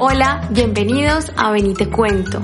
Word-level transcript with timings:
Hola, 0.00 0.48
bienvenidos 0.50 1.30
a 1.36 1.52
Benite 1.52 1.88
Cuento. 1.88 2.42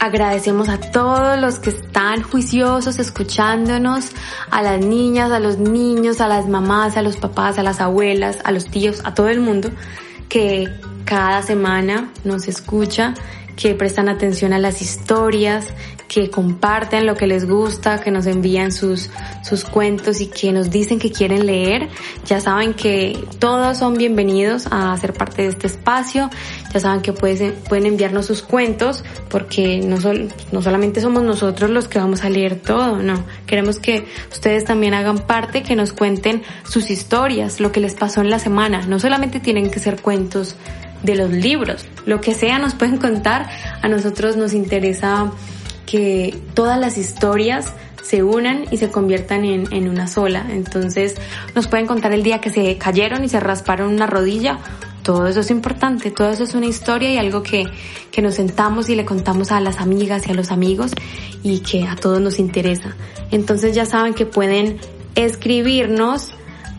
Agradecemos 0.00 0.68
a 0.68 0.80
todos 0.80 1.38
los 1.38 1.60
que 1.60 1.70
están 1.70 2.22
juiciosos 2.22 2.98
escuchándonos, 2.98 4.10
a 4.50 4.60
las 4.60 4.84
niñas, 4.84 5.30
a 5.30 5.38
los 5.38 5.58
niños, 5.58 6.20
a 6.20 6.26
las 6.26 6.48
mamás, 6.48 6.96
a 6.96 7.02
los 7.02 7.16
papás, 7.18 7.56
a 7.58 7.62
las 7.62 7.80
abuelas, 7.80 8.38
a 8.42 8.50
los 8.50 8.66
tíos, 8.66 9.00
a 9.04 9.14
todo 9.14 9.28
el 9.28 9.38
mundo 9.38 9.70
que 10.28 10.68
cada 11.04 11.42
semana 11.42 12.10
nos 12.24 12.48
escucha, 12.48 13.14
que 13.54 13.76
prestan 13.76 14.08
atención 14.08 14.52
a 14.52 14.58
las 14.58 14.82
historias, 14.82 15.68
que 16.10 16.28
comparten 16.28 17.06
lo 17.06 17.14
que 17.14 17.28
les 17.28 17.48
gusta, 17.48 18.00
que 18.00 18.10
nos 18.10 18.26
envían 18.26 18.72
sus, 18.72 19.10
sus 19.44 19.62
cuentos 19.62 20.20
y 20.20 20.26
que 20.26 20.50
nos 20.50 20.68
dicen 20.68 20.98
que 20.98 21.12
quieren 21.12 21.46
leer. 21.46 21.88
Ya 22.26 22.40
saben 22.40 22.74
que 22.74 23.16
todos 23.38 23.78
son 23.78 23.94
bienvenidos 23.94 24.66
a 24.72 24.96
ser 24.96 25.12
parte 25.12 25.42
de 25.42 25.48
este 25.48 25.68
espacio. 25.68 26.28
Ya 26.74 26.80
saben 26.80 27.00
que 27.00 27.12
pueden, 27.12 27.54
pueden 27.68 27.86
enviarnos 27.86 28.26
sus 28.26 28.42
cuentos 28.42 29.04
porque 29.28 29.78
no, 29.78 29.98
no 30.50 30.62
solamente 30.62 31.00
somos 31.00 31.22
nosotros 31.22 31.70
los 31.70 31.86
que 31.86 32.00
vamos 32.00 32.24
a 32.24 32.28
leer 32.28 32.56
todo, 32.56 32.96
no. 32.96 33.24
Queremos 33.46 33.78
que 33.78 34.04
ustedes 34.32 34.64
también 34.64 34.94
hagan 34.94 35.18
parte, 35.18 35.62
que 35.62 35.76
nos 35.76 35.92
cuenten 35.92 36.42
sus 36.64 36.90
historias, 36.90 37.60
lo 37.60 37.70
que 37.70 37.78
les 37.78 37.94
pasó 37.94 38.20
en 38.20 38.30
la 38.30 38.40
semana. 38.40 38.84
No 38.84 38.98
solamente 38.98 39.38
tienen 39.38 39.70
que 39.70 39.78
ser 39.78 40.02
cuentos 40.02 40.56
de 41.04 41.14
los 41.14 41.30
libros, 41.30 41.86
lo 42.04 42.20
que 42.20 42.34
sea 42.34 42.58
nos 42.58 42.74
pueden 42.74 42.96
contar. 42.96 43.48
A 43.80 43.86
nosotros 43.86 44.36
nos 44.36 44.54
interesa 44.54 45.30
que 45.90 46.38
todas 46.54 46.78
las 46.78 46.96
historias 46.98 47.72
se 48.02 48.22
unan 48.22 48.66
y 48.70 48.76
se 48.76 48.90
conviertan 48.90 49.44
en, 49.44 49.72
en, 49.72 49.88
una 49.88 50.06
sola. 50.06 50.46
Entonces 50.50 51.16
nos 51.54 51.66
pueden 51.66 51.86
contar 51.86 52.12
el 52.12 52.22
día 52.22 52.40
que 52.40 52.50
se 52.50 52.78
cayeron 52.78 53.24
y 53.24 53.28
se 53.28 53.40
rasparon 53.40 53.92
una 53.92 54.06
rodilla. 54.06 54.60
Todo 55.02 55.26
eso 55.26 55.40
es 55.40 55.50
importante, 55.50 56.12
todo 56.12 56.30
eso 56.30 56.44
es 56.44 56.54
una 56.54 56.66
historia 56.66 57.12
y 57.12 57.16
algo 57.16 57.42
que, 57.42 57.66
que 58.12 58.22
nos 58.22 58.36
sentamos 58.36 58.88
y 58.88 58.94
le 58.94 59.04
contamos 59.04 59.50
a 59.50 59.58
las 59.60 59.80
amigas 59.80 60.28
y 60.28 60.30
a 60.30 60.34
los 60.34 60.52
amigos 60.52 60.92
y 61.42 61.58
que 61.60 61.88
a 61.88 61.96
todos 61.96 62.20
nos 62.20 62.38
interesa. 62.38 62.94
Entonces 63.32 63.74
ya 63.74 63.84
saben 63.84 64.14
que 64.14 64.26
pueden 64.26 64.78
escribirnos 65.16 66.30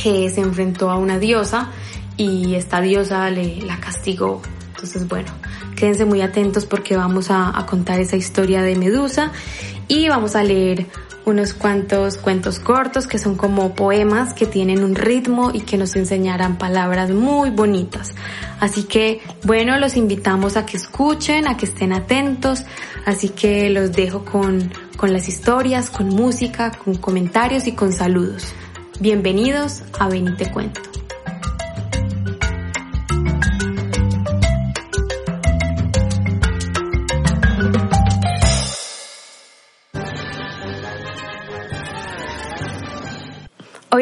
que 0.00 0.30
se 0.30 0.40
enfrentó 0.40 0.90
a 0.90 0.96
una 0.96 1.18
diosa 1.18 1.70
y 2.16 2.54
esta 2.54 2.80
diosa 2.80 3.30
le, 3.30 3.60
la 3.62 3.78
castigó. 3.78 4.40
Entonces, 4.74 5.08
bueno, 5.08 5.30
quédense 5.74 6.04
muy 6.04 6.20
atentos 6.20 6.66
porque 6.66 6.96
vamos 6.96 7.30
a, 7.30 7.56
a 7.58 7.66
contar 7.66 8.00
esa 8.00 8.16
historia 8.16 8.62
de 8.62 8.76
Medusa 8.76 9.32
y 9.88 10.08
vamos 10.08 10.36
a 10.36 10.44
leer 10.44 10.86
unos 11.28 11.54
cuantos 11.54 12.16
cuentos 12.16 12.58
cortos 12.58 13.06
que 13.06 13.18
son 13.18 13.36
como 13.36 13.74
poemas 13.74 14.34
que 14.34 14.46
tienen 14.46 14.82
un 14.82 14.94
ritmo 14.94 15.50
y 15.52 15.60
que 15.60 15.76
nos 15.76 15.94
enseñarán 15.94 16.58
palabras 16.58 17.10
muy 17.10 17.50
bonitas. 17.50 18.14
Así 18.60 18.84
que, 18.84 19.20
bueno, 19.44 19.78
los 19.78 19.96
invitamos 19.96 20.56
a 20.56 20.66
que 20.66 20.76
escuchen, 20.76 21.46
a 21.46 21.56
que 21.56 21.66
estén 21.66 21.92
atentos. 21.92 22.64
Así 23.06 23.28
que 23.28 23.70
los 23.70 23.92
dejo 23.92 24.24
con, 24.24 24.72
con 24.96 25.12
las 25.12 25.28
historias, 25.28 25.90
con 25.90 26.08
música, 26.08 26.72
con 26.72 26.94
comentarios 26.96 27.66
y 27.66 27.72
con 27.72 27.92
saludos. 27.92 28.52
Bienvenidos 29.00 29.84
a 29.98 30.08
Benite 30.08 30.50
Cuento. 30.50 30.97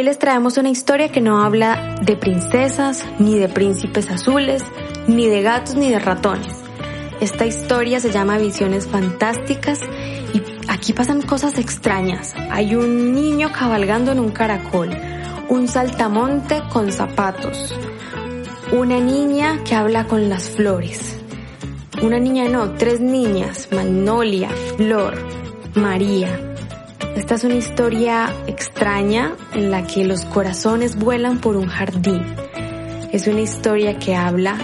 Les 0.07 0.21
traemos 0.21 0.57
una 0.57 0.69
historia 0.69 1.11
que 1.11 1.21
no 1.21 1.43
habla 1.43 1.97
de 2.01 2.17
princesas, 2.17 3.05
ni 3.19 3.41
de 3.41 3.49
príncipes 3.49 4.09
azules, 4.09 4.63
ni 5.09 5.27
de 5.27 5.43
gatos, 5.43 5.75
ni 5.75 5.91
de 5.91 5.99
ratones. 5.99 6.55
Esta 7.21 7.45
historia 7.45 7.99
se 7.99 8.13
llama 8.13 8.39
Visiones 8.39 8.87
Fantásticas 8.87 9.81
y 10.33 10.43
aquí 10.69 10.93
pasan 10.93 11.23
cosas 11.23 11.59
extrañas. 11.59 12.35
Hay 12.53 12.77
un 12.77 13.15
niño 13.15 13.51
cabalgando 13.51 14.13
en 14.13 14.21
un 14.21 14.31
caracol, 14.31 14.97
un 15.49 15.67
saltamonte 15.67 16.63
con 16.73 16.93
zapatos, 16.93 17.75
una 18.71 19.01
niña 19.01 19.65
que 19.65 19.75
habla 19.75 20.07
con 20.07 20.29
las 20.29 20.51
flores. 20.51 21.19
Una 22.01 22.21
niña 22.21 22.49
no, 22.49 22.75
tres 22.75 23.01
niñas, 23.01 23.71
Magnolia, 23.73 24.51
Flor, 24.77 25.17
María. 25.75 26.46
Esta 27.17 27.37
es 27.37 27.45
una 27.45 27.55
historia 27.55 28.31
extraña 28.47 29.33
en 29.55 29.71
la 29.71 29.87
que 29.87 30.05
los 30.05 30.27
corazones 30.27 30.97
vuelan 30.97 31.39
por 31.39 31.57
un 31.57 31.67
jardín. 31.67 32.23
Es 33.11 33.27
una 33.27 33.41
historia 33.41 33.99
que 33.99 34.15
habla 34.15 34.59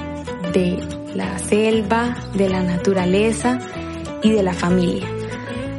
de 0.52 0.78
la 1.14 1.38
selva, 1.38 2.14
de 2.34 2.50
la 2.50 2.62
naturaleza 2.62 3.58
y 4.22 4.32
de 4.32 4.42
la 4.42 4.52
familia. 4.52 5.08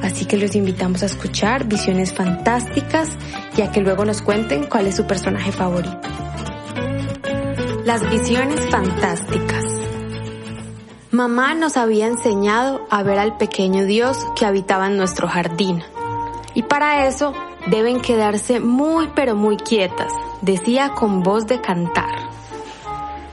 Así 0.02 0.26
que 0.26 0.36
los 0.36 0.56
invitamos 0.56 1.04
a 1.04 1.06
escuchar 1.06 1.66
visiones 1.66 2.12
fantásticas 2.12 3.10
y 3.56 3.62
a 3.62 3.72
que 3.72 3.80
luego 3.80 4.04
nos 4.04 4.24
cuenten 4.24 4.66
cuál 4.66 4.88
es 4.88 4.96
su 4.96 5.06
personaje 5.06 5.52
favorito. 5.52 6.10
Las 7.86 8.10
visiones 8.10 8.60
fantásticas. 8.72 9.64
Mamá 11.12 11.54
nos 11.54 11.78
había 11.78 12.08
enseñado 12.08 12.88
a 12.90 13.04
ver 13.04 13.20
al 13.20 13.38
pequeño 13.38 13.86
Dios 13.86 14.18
que 14.36 14.48
habitaba 14.48 14.88
en 14.88 14.98
nuestro 14.98 15.28
jardín. 15.28 15.84
Y 16.54 16.64
para 16.64 17.08
eso 17.08 17.34
deben 17.68 18.02
quedarse 18.02 18.60
muy 18.60 19.10
pero 19.16 19.36
muy 19.36 19.58
quietas, 19.58 20.12
decía 20.42 20.90
con 20.90 21.24
voz 21.24 21.48
de 21.48 21.62
cantar. 21.62 22.30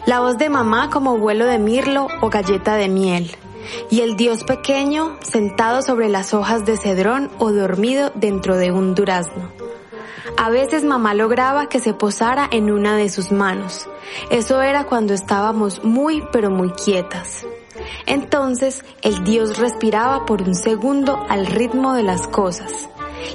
La 0.06 0.20
voz 0.20 0.38
de 0.38 0.48
mamá 0.48 0.90
como 0.90 1.18
vuelo 1.18 1.44
de 1.44 1.58
mirlo 1.58 2.08
o 2.20 2.30
galleta 2.30 2.76
de 2.76 2.88
miel. 2.88 3.36
Y 3.90 4.00
el 4.00 4.16
Dios 4.16 4.44
pequeño 4.44 5.18
sentado 5.20 5.82
sobre 5.82 6.08
las 6.08 6.32
hojas 6.34 6.64
de 6.64 6.76
cedrón 6.76 7.30
o 7.38 7.52
dormido 7.52 8.10
dentro 8.14 8.56
de 8.56 8.72
un 8.72 8.94
durazno. 8.94 9.50
A 10.36 10.48
veces 10.48 10.84
mamá 10.84 11.12
lograba 11.12 11.68
que 11.68 11.80
se 11.80 11.92
posara 11.92 12.48
en 12.50 12.70
una 12.70 12.96
de 12.96 13.10
sus 13.10 13.30
manos. 13.30 13.88
Eso 14.30 14.62
era 14.62 14.84
cuando 14.84 15.12
estábamos 15.12 15.84
muy 15.84 16.24
pero 16.32 16.50
muy 16.50 16.70
quietas. 16.70 17.46
Entonces 18.06 18.82
el 19.02 19.22
Dios 19.24 19.58
respiraba 19.58 20.24
por 20.24 20.42
un 20.42 20.54
segundo 20.54 21.24
al 21.28 21.46
ritmo 21.46 21.92
de 21.92 22.02
las 22.02 22.26
cosas. 22.26 22.88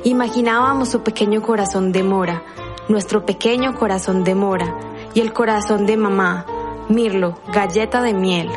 Imaginábamos 0.03 0.89
su 0.89 1.01
pequeño 1.01 1.41
corazón 1.41 1.91
de 1.91 2.03
mora, 2.03 2.43
nuestro 2.87 3.25
pequeño 3.25 3.75
corazón 3.75 4.23
de 4.23 4.35
mora, 4.35 4.77
y 5.13 5.21
el 5.21 5.33
corazón 5.33 5.85
de 5.85 5.97
mamá, 5.97 6.45
Mirlo, 6.87 7.39
galleta 7.51 8.03
de 8.03 8.13
miel. 8.13 8.47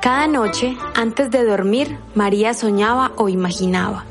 Cada 0.00 0.28
noche, 0.28 0.76
antes 0.94 1.28
de 1.32 1.44
dormir, 1.44 1.98
María 2.14 2.54
soñaba 2.54 3.10
o 3.16 3.28
imaginaba. 3.28 4.04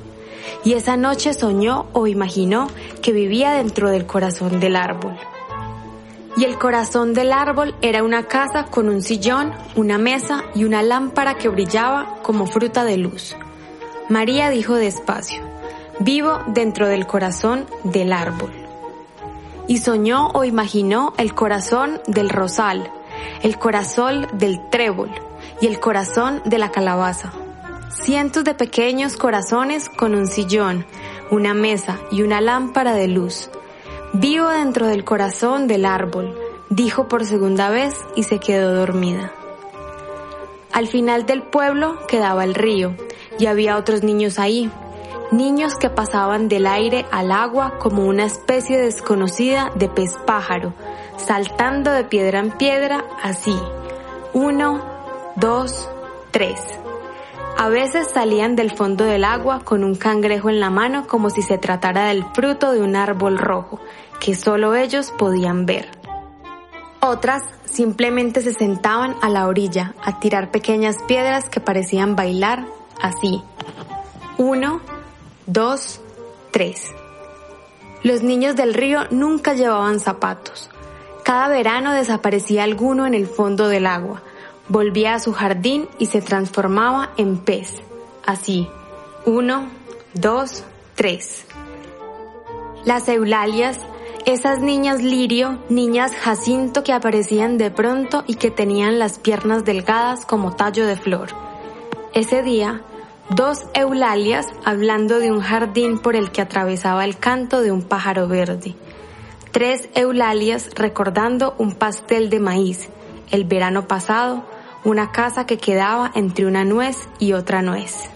Y 0.66 0.74
esa 0.74 0.98
noche 0.98 1.34
soñó 1.34 1.86
o 1.94 2.08
imaginó 2.08 2.68
que 3.02 3.14
vivía 3.14 3.52
dentro 3.52 3.90
del 3.90 4.06
corazón 4.06 4.60
del 4.60 4.76
árbol. 4.76 5.16
Y 6.36 6.44
el 6.44 6.58
corazón 6.58 7.14
del 7.14 7.32
árbol 7.32 7.74
era 7.82 8.04
una 8.04 8.24
casa 8.28 8.66
con 8.66 8.90
un 8.90 9.02
sillón, 9.02 9.54
una 9.78 9.98
mesa 9.98 10.44
y 10.54 10.66
una 10.66 10.84
lámpara 10.84 11.38
que 11.38 11.48
brillaba 11.48 12.18
como 12.22 12.48
fruta 12.48 12.84
de 12.84 12.98
luz. 12.98 13.38
María 14.10 14.50
dijo 14.50 14.76
despacio, 14.76 15.42
vivo 16.00 16.40
dentro 16.48 16.88
del 16.88 17.08
corazón 17.08 17.66
del 17.84 18.14
árbol. 18.14 18.52
Y 19.68 19.80
soñó 19.80 20.28
o 20.34 20.44
imaginó 20.44 21.14
el 21.18 21.34
corazón 21.34 22.02
del 22.08 22.30
rosal, 22.30 22.92
el 23.42 23.58
corazón 23.58 24.28
del 24.34 24.70
trébol 24.70 25.10
y 25.62 25.68
el 25.68 25.80
corazón 25.80 26.42
de 26.46 26.58
la 26.58 26.72
calabaza. 26.72 27.32
Cientos 27.90 28.44
de 28.44 28.54
pequeños 28.54 29.16
corazones 29.16 29.90
con 29.90 30.14
un 30.16 30.28
sillón, 30.28 30.86
una 31.32 31.54
mesa 31.54 32.00
y 32.12 32.22
una 32.22 32.42
lámpara 32.42 32.94
de 32.94 33.08
luz. 33.08 33.50
Vivo 34.14 34.50
dentro 34.50 34.88
del 34.88 35.04
corazón 35.04 35.68
del 35.68 35.86
árbol, 35.86 36.38
dijo 36.70 37.08
por 37.08 37.26
segunda 37.26 37.70
vez 37.70 37.96
y 38.16 38.24
se 38.24 38.40
quedó 38.40 38.76
dormida. 38.76 39.32
Al 40.72 40.88
final 40.88 41.26
del 41.26 41.42
pueblo 41.42 41.98
quedaba 42.08 42.44
el 42.44 42.54
río 42.54 42.96
y 43.40 43.46
había 43.46 43.78
otros 43.78 44.04
niños 44.04 44.40
ahí, 44.40 44.70
niños 45.38 45.76
que 45.76 45.90
pasaban 45.90 46.48
del 46.48 46.68
aire 46.68 47.06
al 47.12 47.32
agua 47.32 47.78
como 47.80 48.06
una 48.06 48.26
especie 48.26 48.78
desconocida 48.78 49.72
de 49.76 49.90
pez 49.90 50.18
pájaro, 50.26 50.74
saltando 51.18 51.92
de 51.92 52.04
piedra 52.04 52.40
en 52.40 52.52
piedra 52.52 53.06
así. 53.22 53.58
Uno, 54.34 54.82
dos, 55.36 55.90
tres. 56.32 56.60
A 57.58 57.70
veces 57.70 58.08
salían 58.14 58.56
del 58.56 58.76
fondo 58.76 59.06
del 59.06 59.24
agua 59.24 59.62
con 59.64 59.84
un 59.84 59.96
cangrejo 59.96 60.50
en 60.50 60.60
la 60.60 60.70
mano 60.70 61.08
como 61.08 61.30
si 61.30 61.42
se 61.42 61.58
tratara 61.58 62.08
del 62.08 62.26
fruto 62.34 62.74
de 62.74 62.82
un 62.82 62.96
árbol 62.96 63.38
rojo 63.38 63.80
que 64.20 64.36
solo 64.36 64.76
ellos 64.76 65.12
podían 65.18 65.66
ver. 65.66 65.88
Otras 67.00 67.44
simplemente 67.66 68.42
se 68.42 68.54
sentaban 68.54 69.16
a 69.22 69.30
la 69.30 69.48
orilla 69.48 69.94
a 70.04 70.20
tirar 70.20 70.52
pequeñas 70.52 70.98
piedras 71.08 71.50
que 71.50 71.60
parecían 71.60 72.16
bailar 72.16 72.66
así. 73.02 73.44
Uno, 74.38 74.82
dos, 75.46 76.00
tres. 76.52 76.92
Los 78.04 78.22
niños 78.22 78.56
del 78.56 78.74
río 78.74 79.02
nunca 79.12 79.54
llevaban 79.54 80.00
zapatos. 80.00 80.70
Cada 81.24 81.48
verano 81.48 81.94
desaparecía 81.94 82.64
alguno 82.64 83.08
en 83.08 83.14
el 83.14 83.28
fondo 83.28 83.68
del 83.68 83.88
agua, 83.88 84.22
volvía 84.70 85.16
a 85.16 85.20
su 85.20 85.34
jardín 85.34 85.88
y 85.98 86.08
se 86.08 86.22
transformaba 86.22 87.12
en 87.18 87.38
pez. 87.38 87.82
Así, 88.26 88.68
uno, 89.26 89.70
dos, 90.14 90.64
tres. 90.96 91.46
Las 92.86 93.08
eulalias, 93.08 93.80
esas 94.26 94.60
niñas 94.60 95.02
lirio, 95.02 95.60
niñas 95.70 96.12
jacinto 96.16 96.84
que 96.84 96.94
aparecían 96.94 97.58
de 97.58 97.72
pronto 97.72 98.24
y 98.28 98.36
que 98.36 98.52
tenían 98.52 99.00
las 99.00 99.18
piernas 99.20 99.66
delgadas 99.66 100.26
como 100.26 100.56
tallo 100.56 100.86
de 100.86 100.96
flor. 100.96 101.30
Ese 102.14 102.44
día, 102.44 102.82
dos 103.30 103.66
eulalias 103.74 104.48
hablando 104.64 105.20
de 105.20 105.32
un 105.32 105.42
jardín 105.42 106.00
por 106.00 106.16
el 106.16 106.32
que 106.32 106.42
atravesaba 106.42 107.06
el 107.06 107.18
canto 107.18 107.62
de 107.62 107.72
un 107.72 107.82
pájaro 107.82 108.28
verde 108.28 108.76
tres 109.56 109.88
eulalias 109.96 110.70
recordando 110.76 111.56
un 111.58 111.76
pastel 111.76 112.30
de 112.30 112.42
maíz, 112.42 112.90
el 113.32 113.46
verano 113.46 113.88
pasado, 113.88 114.44
una 114.84 115.14
casa 115.14 115.46
que 115.46 115.58
quedaba 115.58 116.12
entre 116.14 116.46
una 116.46 116.66
nuez 116.66 117.08
y 117.20 117.32
otra 117.32 117.62
nuez. 117.62 118.10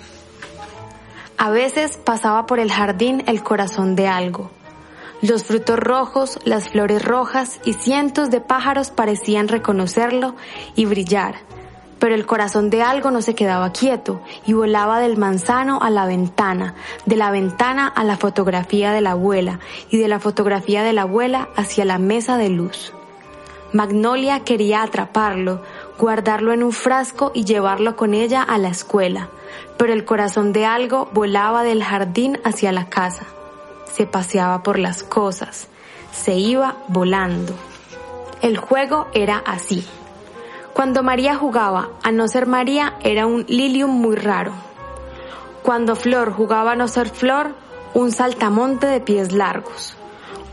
A 1.37 1.49
veces 1.49 1.95
pasaba 1.95 2.45
por 2.45 2.59
el 2.59 2.69
jardín 2.69 3.23
el 3.25 3.41
corazón 3.41 3.95
de 3.95 4.09
algo. 4.09 4.51
Los 5.21 5.45
frutos 5.45 5.79
rojos, 5.79 6.39
las 6.43 6.67
flores 6.67 7.05
rojas 7.05 7.61
y 7.63 7.71
cientos 7.71 8.29
de 8.31 8.41
pájaros 8.41 8.91
parecían 8.91 9.47
reconocerlo 9.47 10.35
y 10.75 10.87
brillar, 10.87 11.35
pero 11.99 12.15
el 12.15 12.25
corazón 12.25 12.69
de 12.69 12.81
algo 12.81 13.11
no 13.11 13.21
se 13.21 13.35
quedaba 13.35 13.71
quieto 13.71 14.21
y 14.45 14.53
volaba 14.53 14.99
del 14.99 15.17
manzano 15.17 15.79
a 15.81 15.89
la 15.89 16.05
ventana, 16.05 16.73
de 17.05 17.17
la 17.17 17.29
ventana 17.29 17.87
a 17.87 18.03
la 18.03 18.17
fotografía 18.17 18.91
de 18.91 19.01
la 19.01 19.11
abuela 19.11 19.59
y 19.89 19.97
de 19.97 20.07
la 20.07 20.19
fotografía 20.19 20.81
de 20.83 20.93
la 20.93 21.03
abuela 21.03 21.49
hacia 21.55 21.85
la 21.85 21.99
mesa 21.99 22.37
de 22.37 22.49
luz. 22.49 22.93
Magnolia 23.71 24.39
quería 24.39 24.81
atraparlo, 24.81 25.61
guardarlo 25.99 26.53
en 26.53 26.63
un 26.63 26.71
frasco 26.71 27.31
y 27.35 27.43
llevarlo 27.43 27.95
con 27.95 28.15
ella 28.15 28.41
a 28.41 28.57
la 28.57 28.69
escuela, 28.69 29.29
pero 29.77 29.93
el 29.93 30.05
corazón 30.05 30.53
de 30.53 30.65
algo 30.65 31.09
volaba 31.13 31.63
del 31.63 31.83
jardín 31.83 32.39
hacia 32.43 32.71
la 32.71 32.89
casa. 32.89 33.25
Se 33.85 34.07
paseaba 34.07 34.63
por 34.63 34.79
las 34.79 35.03
cosas, 35.03 35.67
se 36.11 36.33
iba 36.35 36.77
volando. 36.87 37.53
El 38.41 38.57
juego 38.57 39.07
era 39.13 39.37
así. 39.45 39.85
Cuando 40.73 41.03
María 41.03 41.35
jugaba 41.35 41.89
a 42.03 42.11
no 42.11 42.27
ser 42.27 42.45
María 42.45 42.93
era 43.01 43.25
un 43.25 43.45
lilium 43.47 43.91
muy 43.91 44.15
raro. 44.15 44.53
Cuando 45.63 45.95
Flor 45.95 46.31
jugaba 46.31 46.71
a 46.71 46.75
no 46.75 46.87
ser 46.87 47.09
Flor, 47.09 47.53
un 47.93 48.11
saltamonte 48.11 48.87
de 48.87 49.01
pies 49.01 49.31
largos. 49.33 49.95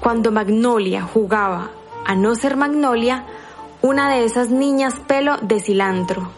Cuando 0.00 0.32
Magnolia 0.32 1.02
jugaba 1.02 1.70
a 2.04 2.14
no 2.14 2.34
ser 2.34 2.56
Magnolia, 2.56 3.24
una 3.82 4.10
de 4.10 4.24
esas 4.24 4.50
niñas 4.50 4.94
pelo 5.06 5.36
de 5.42 5.60
cilantro. 5.60 6.30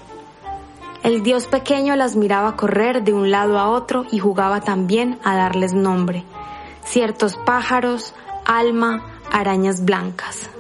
El 1.03 1.23
dios 1.23 1.47
pequeño 1.47 1.95
las 1.97 2.17
miraba 2.17 2.57
correr 2.57 3.05
de 3.05 3.13
un 3.13 3.31
lado 3.31 3.59
a 3.59 3.69
otro 3.69 4.05
y 4.11 4.19
jugaba 4.19 4.61
también 4.61 5.19
a 5.25 5.37
darles 5.37 5.73
nombre. 5.73 6.25
Ciertos 6.85 7.37
pájaros, 7.37 8.15
alma, 8.45 9.03
arañas 9.31 9.85
blancas. 9.85 10.51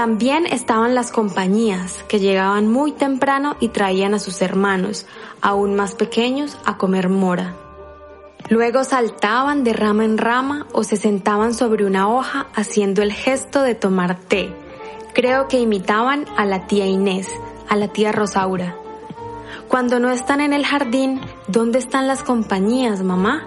También 0.00 0.46
estaban 0.46 0.94
las 0.94 1.12
compañías 1.12 2.04
que 2.08 2.20
llegaban 2.20 2.66
muy 2.66 2.92
temprano 2.92 3.56
y 3.60 3.68
traían 3.68 4.14
a 4.14 4.18
sus 4.18 4.40
hermanos, 4.40 5.04
aún 5.42 5.74
más 5.74 5.94
pequeños, 5.94 6.56
a 6.64 6.78
comer 6.78 7.10
mora. 7.10 7.54
Luego 8.48 8.82
saltaban 8.84 9.62
de 9.62 9.74
rama 9.74 10.06
en 10.06 10.16
rama 10.16 10.66
o 10.72 10.84
se 10.84 10.96
sentaban 10.96 11.52
sobre 11.52 11.84
una 11.84 12.08
hoja 12.08 12.46
haciendo 12.54 13.02
el 13.02 13.12
gesto 13.12 13.60
de 13.60 13.74
tomar 13.74 14.18
té. 14.18 14.50
Creo 15.12 15.48
que 15.48 15.60
imitaban 15.60 16.24
a 16.34 16.46
la 16.46 16.66
tía 16.66 16.86
Inés, 16.86 17.28
a 17.68 17.76
la 17.76 17.88
tía 17.88 18.10
Rosaura. 18.10 18.76
Cuando 19.68 20.00
no 20.00 20.10
están 20.12 20.40
en 20.40 20.54
el 20.54 20.64
jardín, 20.64 21.20
¿dónde 21.46 21.78
están 21.78 22.08
las 22.08 22.22
compañías, 22.22 23.02
mamá? 23.02 23.46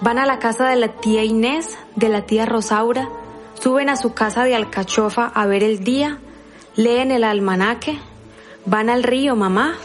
Van 0.00 0.18
a 0.18 0.24
la 0.24 0.38
casa 0.38 0.68
de 0.68 0.76
la 0.76 0.88
tía 0.88 1.22
Inés, 1.22 1.76
de 1.96 2.08
la 2.08 2.22
tía 2.22 2.46
Rosaura, 2.46 3.10
Suben 3.62 3.88
a 3.90 3.96
su 3.96 4.12
casa 4.12 4.42
de 4.42 4.56
alcachofa 4.56 5.26
a 5.26 5.46
ver 5.46 5.62
el 5.62 5.84
día, 5.84 6.18
leen 6.74 7.12
el 7.12 7.22
almanaque, 7.22 7.96
van 8.66 8.90
al 8.90 9.04
río, 9.04 9.36
mamá. 9.36 9.76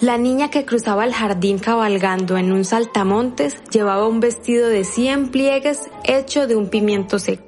La 0.00 0.18
niña 0.18 0.50
que 0.50 0.64
cruzaba 0.64 1.04
el 1.04 1.14
jardín 1.14 1.60
cabalgando 1.60 2.36
en 2.36 2.50
un 2.50 2.64
saltamontes 2.64 3.62
llevaba 3.70 4.08
un 4.08 4.18
vestido 4.18 4.68
de 4.68 4.82
cien 4.82 5.28
pliegues 5.28 5.88
hecho 6.02 6.48
de 6.48 6.56
un 6.56 6.68
pimiento 6.68 7.20
seco. 7.20 7.44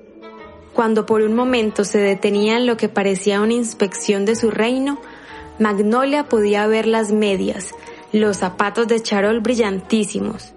Cuando 0.74 1.06
por 1.06 1.22
un 1.22 1.34
momento 1.34 1.84
se 1.84 1.98
detenía 1.98 2.56
en 2.56 2.66
lo 2.66 2.76
que 2.76 2.88
parecía 2.88 3.40
una 3.40 3.54
inspección 3.54 4.24
de 4.24 4.36
su 4.36 4.48
reino, 4.48 5.00
Magnolia 5.58 6.28
podía 6.28 6.68
ver 6.68 6.86
las 6.86 7.10
medias, 7.10 7.72
los 8.12 8.36
zapatos 8.36 8.86
de 8.86 9.02
charol 9.02 9.40
brillantísimos. 9.40 10.54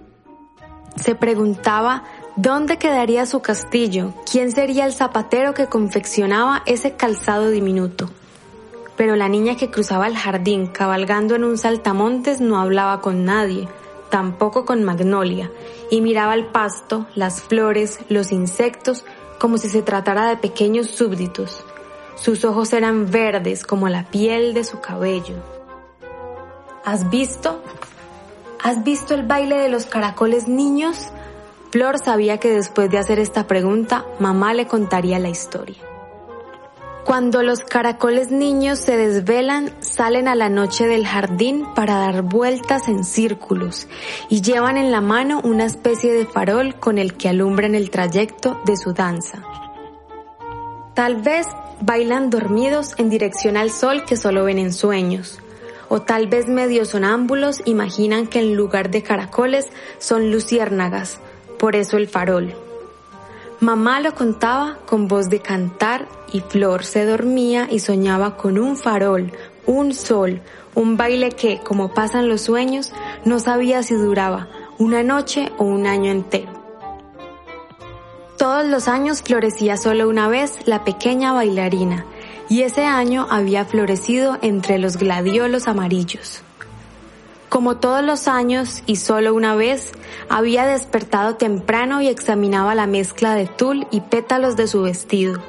Se 0.96 1.16
preguntaba 1.16 2.04
¿Dónde 2.38 2.78
quedaría 2.78 3.26
su 3.26 3.42
castillo? 3.42 4.14
¿Quién 4.30 4.52
sería 4.52 4.86
el 4.86 4.92
zapatero 4.92 5.54
que 5.54 5.68
confeccionaba 5.68 6.64
ese 6.66 6.92
calzado 6.92 7.50
diminuto? 7.50 8.10
Pero 8.98 9.16
la 9.16 9.30
niña 9.30 9.56
que 9.56 9.72
cruzaba 9.72 10.06
el 10.08 10.18
jardín 10.18 10.68
cabalgando 10.68 11.36
en 11.36 11.46
un 11.46 11.58
saltamontes 11.58 12.42
no 12.42 12.60
hablaba 12.60 13.00
con 13.00 13.24
nadie, 13.24 13.70
tampoco 14.10 14.66
con 14.66 14.84
Magnolia, 14.84 15.50
y 15.90 16.02
miraba 16.02 16.34
el 16.34 16.48
pasto, 16.48 17.08
las 17.16 17.42
flores, 17.42 18.00
los 18.10 18.34
insectos, 18.34 19.06
como 19.40 19.58
si 19.58 19.70
se 19.70 19.82
tratara 19.82 20.28
de 20.28 20.36
pequeños 20.36 20.88
súbditos. 20.88 21.64
Sus 22.16 22.44
ojos 22.44 22.74
eran 22.74 23.10
verdes 23.12 23.64
como 23.64 23.88
la 23.88 24.04
piel 24.04 24.54
de 24.54 24.66
su 24.66 24.82
cabello. 24.82 25.36
¿Has 26.84 27.10
visto? 27.10 27.62
¿Has 28.62 28.84
visto 28.84 29.14
el 29.14 29.24
baile 29.24 29.58
de 29.58 29.70
los 29.70 29.86
caracoles 29.86 30.50
niños? 30.50 31.08
Flor 31.76 32.00
sabía 32.00 32.38
que 32.38 32.52
después 32.52 32.90
de 32.90 32.98
hacer 32.98 33.20
esta 33.20 33.48
pregunta, 33.48 34.06
mamá 34.18 34.54
le 34.54 34.66
contaría 34.66 35.20
la 35.20 35.28
historia. 35.28 35.76
Cuando 37.04 37.44
los 37.44 37.66
caracoles 37.66 38.32
niños 38.32 38.80
se 38.80 38.96
desvelan, 38.96 39.74
salen 39.82 40.30
a 40.30 40.36
la 40.36 40.48
noche 40.48 40.88
del 40.88 41.06
jardín 41.06 41.66
para 41.76 41.96
dar 41.96 42.22
vueltas 42.22 42.88
en 42.88 43.04
círculos 43.04 43.90
y 44.30 44.42
llevan 44.42 44.78
en 44.78 44.90
la 44.90 45.02
mano 45.02 45.42
una 45.44 45.66
especie 45.66 46.14
de 46.14 46.26
farol 46.26 46.80
con 46.80 46.98
el 46.98 47.18
que 47.18 47.28
alumbran 47.28 47.76
el 47.76 47.90
trayecto 47.90 48.58
de 48.66 48.78
su 48.78 48.94
danza. 48.94 49.44
Tal 50.94 51.18
vez 51.18 51.46
bailan 51.82 52.30
dormidos 52.30 52.94
en 52.98 53.10
dirección 53.10 53.58
al 53.58 53.70
sol 53.70 54.06
que 54.06 54.16
solo 54.16 54.46
ven 54.46 54.60
en 54.60 54.72
sueños, 54.72 55.42
o 55.90 56.02
tal 56.02 56.28
vez 56.28 56.48
medio 56.48 56.86
sonámbulos 56.86 57.62
imaginan 57.66 58.28
que 58.28 58.40
en 58.40 58.56
lugar 58.56 58.92
de 58.92 59.04
caracoles 59.04 59.66
son 59.98 60.32
luciérnagas, 60.32 61.20
por 61.58 61.76
eso 61.76 61.98
el 61.98 62.08
farol. 62.08 62.54
Mamá 63.60 64.02
lo 64.02 64.14
contaba 64.14 64.78
con 64.86 65.08
voz 65.08 65.30
de 65.30 65.40
cantar 65.40 66.08
y 66.32 66.42
Flor 66.42 66.84
se 66.84 67.06
dormía 67.06 67.68
y 67.72 67.80
soñaba 67.80 68.36
con 68.38 68.60
un 68.60 68.78
farol, 68.78 69.32
un 69.66 69.94
sol, 69.94 70.42
un 70.76 70.98
baile 70.98 71.32
que, 71.32 71.60
como 71.60 71.94
pasan 71.94 72.28
los 72.28 72.42
sueños, 72.42 72.92
no 73.24 73.40
sabía 73.40 73.82
si 73.82 73.96
duraba 73.96 74.50
una 74.78 75.04
noche 75.04 75.52
o 75.58 75.64
un 75.64 75.88
año 75.88 76.12
entero. 76.12 76.52
Todos 78.38 78.66
los 78.66 78.90
años 78.90 79.22
florecía 79.22 79.78
solo 79.78 80.10
una 80.10 80.28
vez 80.28 80.60
la 80.66 80.84
pequeña 80.84 81.32
bailarina, 81.32 82.06
y 82.50 82.62
ese 82.64 82.86
año 82.86 83.26
había 83.30 83.66
florecido 83.66 84.38
entre 84.42 84.78
los 84.78 84.98
gladiolos 84.98 85.68
amarillos. 85.68 86.44
Como 87.50 87.78
todos 87.78 88.04
los 88.04 88.28
años 88.28 88.82
y 88.86 88.98
solo 88.98 89.34
una 89.34 89.56
vez, 89.56 89.92
había 90.30 90.66
despertado 90.66 91.36
temprano 91.36 92.02
y 92.02 92.08
examinaba 92.08 92.76
la 92.76 92.88
mezcla 92.88 93.36
de 93.36 93.46
tul 93.46 93.88
y 93.92 94.02
pétalos 94.02 94.56
de 94.56 94.68
su 94.68 94.82
vestido. 94.82 95.42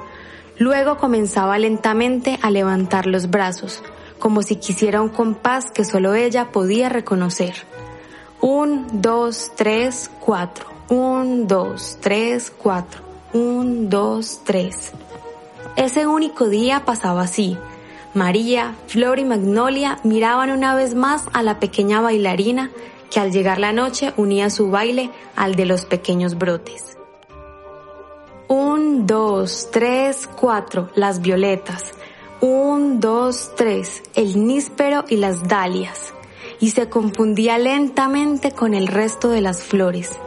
Luego 0.59 0.99
comenzaba 0.99 1.59
lentamente 1.59 2.39
a 2.43 2.51
levantar 2.51 3.07
los 3.07 3.31
brazos, 3.31 3.83
como 4.19 4.43
si 4.43 4.57
quisiera 4.57 5.03
un 5.03 5.09
compás 5.09 5.71
que 5.71 5.85
solo 5.85 6.15
ella 6.15 6.53
podía 6.53 6.89
reconocer. 6.89 7.55
Un, 8.41 8.87
dos, 9.03 9.53
tres, 9.57 10.11
cuatro. 10.21 10.67
Un, 10.89 11.49
dos, 11.49 11.99
tres, 12.01 12.53
cuatro. 12.57 13.01
Un, 13.33 13.89
dos, 13.89 14.41
tres. 14.45 14.93
Ese 15.75 16.07
único 16.07 16.49
día 16.49 16.85
pasaba 16.85 17.23
así, 17.23 17.59
María, 18.17 18.75
Flor 18.87 19.19
y 19.19 19.27
Magnolia 19.27 19.99
miraban 20.03 20.51
una 20.51 20.75
vez 20.75 20.95
más 20.95 21.27
a 21.35 21.43
la 21.43 21.61
pequeña 21.61 22.01
bailarina 22.01 22.71
que 23.11 23.21
al 23.21 23.31
llegar 23.31 23.59
la 23.59 23.75
noche 23.75 24.15
unía 24.17 24.49
su 24.49 24.71
baile 24.71 25.11
al 25.37 25.55
de 25.55 25.67
los 25.67 25.85
pequeños 25.85 26.39
brotes. 26.39 26.97
Un, 28.49 29.07
dos, 29.07 29.69
tres, 29.71 30.27
cuatro, 30.35 30.89
las 30.95 31.21
violetas. 31.21 31.93
Un, 32.41 33.01
dos, 33.01 33.51
tres, 33.55 34.03
el 34.15 34.47
níspero 34.47 35.05
y 35.11 35.17
las 35.17 35.47
dalias. 35.47 36.15
Y 36.59 36.71
se 36.71 36.89
confundía 36.89 37.59
lentamente 37.59 38.51
con 38.53 38.73
el 38.73 38.87
resto 38.87 39.29
de 39.29 39.43
las 39.43 39.63
flores. 39.63 40.19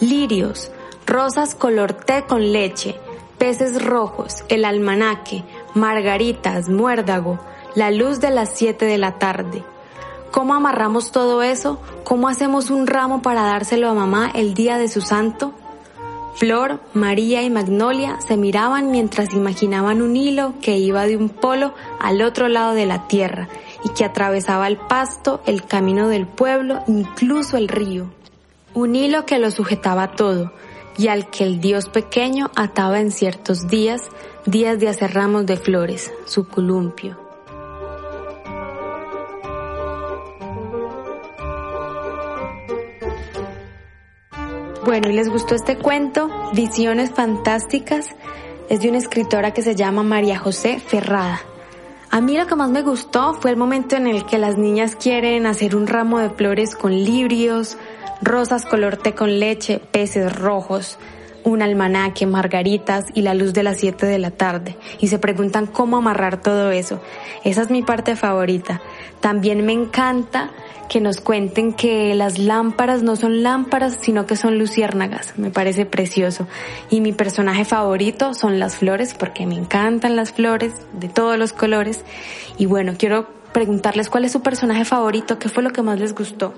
Lirios, 0.00 0.72
rosas 1.06 1.54
color 1.54 1.92
té 1.92 2.24
con 2.26 2.50
leche, 2.50 2.96
peces 3.38 3.80
rojos, 3.80 4.44
el 4.48 4.64
almanaque, 4.64 5.44
margaritas, 5.74 6.68
muérdago, 6.68 7.38
la 7.74 7.90
luz 7.90 8.20
de 8.20 8.30
las 8.30 8.50
7 8.54 8.84
de 8.84 8.98
la 8.98 9.18
tarde. 9.18 9.64
¿Cómo 10.30 10.54
amarramos 10.54 11.10
todo 11.10 11.42
eso? 11.42 11.80
¿Cómo 12.04 12.28
hacemos 12.28 12.70
un 12.70 12.86
ramo 12.86 13.22
para 13.22 13.42
dárselo 13.42 13.88
a 13.88 13.94
mamá 13.94 14.30
el 14.34 14.54
día 14.54 14.78
de 14.78 14.88
su 14.88 15.00
santo? 15.00 15.52
Flor, 16.34 16.80
María 16.94 17.42
y 17.42 17.50
Magnolia 17.50 18.18
se 18.26 18.36
miraban 18.36 18.90
mientras 18.90 19.34
imaginaban 19.34 20.00
un 20.00 20.16
hilo 20.16 20.54
que 20.62 20.78
iba 20.78 21.06
de 21.06 21.16
un 21.16 21.28
polo 21.28 21.74
al 21.98 22.22
otro 22.22 22.48
lado 22.48 22.74
de 22.74 22.86
la 22.86 23.08
tierra 23.08 23.48
y 23.84 23.90
que 23.90 24.04
atravesaba 24.04 24.68
el 24.68 24.76
pasto, 24.76 25.42
el 25.46 25.64
camino 25.64 26.08
del 26.08 26.26
pueblo, 26.26 26.82
incluso 26.86 27.56
el 27.56 27.68
río. 27.68 28.10
Un 28.72 28.94
hilo 28.94 29.26
que 29.26 29.38
lo 29.38 29.50
sujetaba 29.50 30.12
todo 30.12 30.52
y 30.96 31.08
al 31.08 31.28
que 31.28 31.44
el 31.44 31.60
dios 31.60 31.88
pequeño 31.88 32.50
ataba 32.54 33.00
en 33.00 33.10
ciertos 33.10 33.68
días 33.68 34.02
días 34.46 34.78
de 34.78 34.88
hacer 34.88 35.12
ramos 35.14 35.46
de 35.46 35.56
flores, 35.56 36.12
su 36.24 36.48
columpio. 36.48 37.18
Bueno, 44.84 45.10
¿y 45.10 45.12
les 45.12 45.28
gustó 45.28 45.54
este 45.54 45.76
cuento? 45.76 46.30
Visiones 46.52 47.10
fantásticas. 47.10 48.16
Es 48.68 48.80
de 48.80 48.88
una 48.88 48.98
escritora 48.98 49.52
que 49.52 49.62
se 49.62 49.74
llama 49.74 50.02
María 50.02 50.38
José 50.38 50.80
Ferrada. 50.80 51.40
A 52.10 52.20
mí 52.20 52.36
lo 52.36 52.46
que 52.46 52.56
más 52.56 52.70
me 52.70 52.82
gustó 52.82 53.34
fue 53.34 53.50
el 53.50 53.56
momento 53.56 53.94
en 53.94 54.08
el 54.08 54.26
que 54.26 54.38
las 54.38 54.58
niñas 54.58 54.96
quieren 54.96 55.46
hacer 55.46 55.76
un 55.76 55.86
ramo 55.86 56.18
de 56.18 56.30
flores 56.30 56.74
con 56.74 56.92
librios, 56.92 57.76
rosas 58.20 58.66
color 58.66 58.96
té 58.96 59.14
con 59.14 59.38
leche, 59.38 59.78
peces 59.78 60.34
rojos, 60.34 60.98
un 61.44 61.62
almanaque, 61.62 62.26
margaritas 62.26 63.06
y 63.14 63.22
la 63.22 63.34
luz 63.34 63.52
de 63.52 63.62
las 63.62 63.78
7 63.78 64.06
de 64.06 64.18
la 64.18 64.30
tarde 64.30 64.76
y 64.98 65.08
se 65.08 65.18
preguntan 65.18 65.66
cómo 65.66 65.98
amarrar 65.98 66.40
todo 66.40 66.70
eso. 66.70 67.00
Esa 67.44 67.62
es 67.62 67.70
mi 67.70 67.82
parte 67.82 68.16
favorita. 68.16 68.80
También 69.20 69.64
me 69.64 69.72
encanta 69.72 70.50
que 70.90 71.00
nos 71.00 71.20
cuenten 71.20 71.72
que 71.72 72.16
las 72.16 72.38
lámparas 72.40 73.04
no 73.04 73.14
son 73.14 73.44
lámparas, 73.44 73.98
sino 74.00 74.26
que 74.26 74.34
son 74.34 74.58
luciérnagas. 74.58 75.38
Me 75.38 75.50
parece 75.50 75.86
precioso. 75.86 76.48
Y 76.90 77.00
mi 77.00 77.12
personaje 77.12 77.64
favorito 77.64 78.34
son 78.34 78.58
las 78.58 78.76
flores, 78.76 79.14
porque 79.14 79.46
me 79.46 79.54
encantan 79.54 80.16
las 80.16 80.32
flores 80.32 80.72
de 80.92 81.08
todos 81.08 81.38
los 81.38 81.52
colores. 81.52 82.04
Y 82.58 82.66
bueno, 82.66 82.94
quiero 82.98 83.28
preguntarles 83.52 84.10
cuál 84.10 84.24
es 84.24 84.32
su 84.32 84.42
personaje 84.42 84.84
favorito, 84.84 85.38
qué 85.38 85.48
fue 85.48 85.62
lo 85.62 85.70
que 85.70 85.82
más 85.82 86.00
les 86.00 86.12
gustó. 86.12 86.54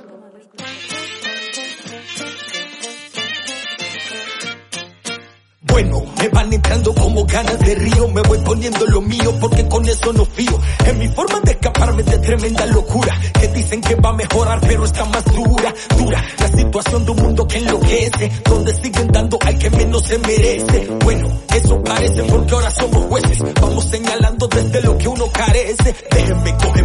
Me 5.85 6.29
van 6.29 6.53
entrando 6.53 6.95
como 6.95 7.25
ganas 7.25 7.59
de 7.59 7.75
río, 7.75 8.09
me 8.09 8.23
voy 8.23 8.39
poniendo 8.39 8.87
lo 8.87 9.01
mío 9.01 9.35
porque 9.41 9.67
con 9.69 9.87
eso 9.87 10.13
no 10.13 10.25
fío. 10.25 10.59
En 10.87 10.99
mi 10.99 11.09
forma 11.09 11.41
de 11.41 11.53
escaparme 11.53 12.03
de 12.03 12.19
tremenda 12.19 12.67
locura, 12.67 13.19
que 13.41 13.49
dicen 13.49 13.81
que 13.81 13.95
va 13.97 14.11
a 14.11 14.13
mejorar 14.13 14.61
pero 14.61 14.85
está 14.85 15.05
más 15.07 15.25
dura, 15.25 15.75
dura. 15.97 16.25
La 16.39 16.49
situación 16.49 17.05
de 17.05 17.11
un 17.11 17.23
mundo 17.23 17.47
que 17.47 17.59
enloquece, 17.59 18.33
donde 18.45 18.75
siguen 18.75 19.09
dando 19.09 19.39
al 19.45 19.59
que 19.59 19.71
menos 19.71 20.03
se 20.05 20.19
merece. 20.19 20.89
Bueno, 21.03 21.29
eso 21.55 21.83
parece 21.83 22.23
porque 22.25 22.55
ahora 22.55 22.71
somos 22.71 23.07
jueces, 23.07 23.39
vamos 23.61 23.85
señalando 23.85 24.47
desde 24.49 24.83
lo 24.83 24.99
que 24.99 25.09
uno 25.09 25.27
carece. 25.33 25.95
Déjenme 26.11 26.57
coger 26.59 26.82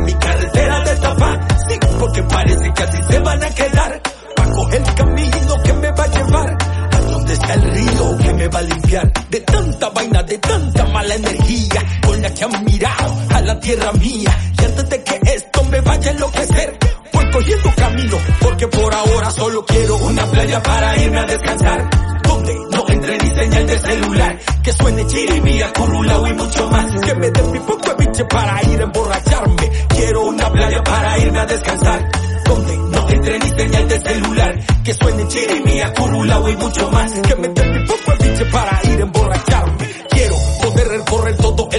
de 8.66 9.40
tanta 9.42 9.90
vaina, 9.90 10.24
de 10.24 10.36
tanta 10.40 10.86
mala 10.86 11.14
energía 11.14 11.86
con 12.04 12.20
la 12.20 12.34
que 12.34 12.44
han 12.44 12.66
mirado 12.66 13.18
a 13.30 13.42
la 13.42 13.60
tierra 13.60 13.92
mía? 13.94 14.36
Y 14.60 14.66
antes 14.66 14.90
de 14.90 15.04
que 15.04 15.20
esto 15.36 15.64
me 15.66 15.80
vaya 15.82 16.10
a 16.10 16.14
enloquecer, 16.14 16.78
voy 17.14 17.32
cogiendo 17.32 17.76
camino, 17.76 18.18
porque 18.42 18.68
por 18.68 18.92
ahora 18.92 19.30
solo 19.30 19.64
quiero 19.64 19.98
una 19.98 20.26
playa 20.26 20.64
para 20.64 20.98
irme 20.98 21.20
a 21.20 21.26
descansar. 21.26 21.90
Donde 22.24 22.56
no 22.72 22.86
entre 22.90 23.18
ni 23.20 23.30
señal 23.30 23.68
de 23.68 23.78
celular, 23.78 24.40
que 24.64 24.74
suene 24.74 25.06
chirimía, 25.06 25.74
curulao 25.74 26.28
y 26.28 26.34
mucho 26.34 26.68
más. 26.68 26.92
Que 27.00 27.14
me 27.14 27.30
den 27.30 27.52
mi 27.52 27.60
poco 27.60 27.90
de 27.90 28.06
biche 28.06 28.26
para 28.26 28.64
ir 28.64 28.80
a 28.80 28.84
emborracharme. 28.84 29.72
Quiero 29.90 30.26
una 30.26 30.52
playa 30.52 30.84
para 30.84 31.20
irme 31.20 31.40
a 31.40 31.46
descansar 31.46 32.10
donde 32.48 32.78
no 32.78 33.10
entre 33.10 33.40
ni 33.40 33.50
señal 33.50 33.88
de 33.88 34.00
celular, 34.00 34.60
que 34.84 34.94
suene 34.94 35.28
chirimía, 35.28 35.94
curulao 35.94 36.50
y 36.50 36.56
mucho 36.56 36.90
más, 36.92 37.12
que 37.12 37.36
me 37.36 37.48
den 37.50 37.77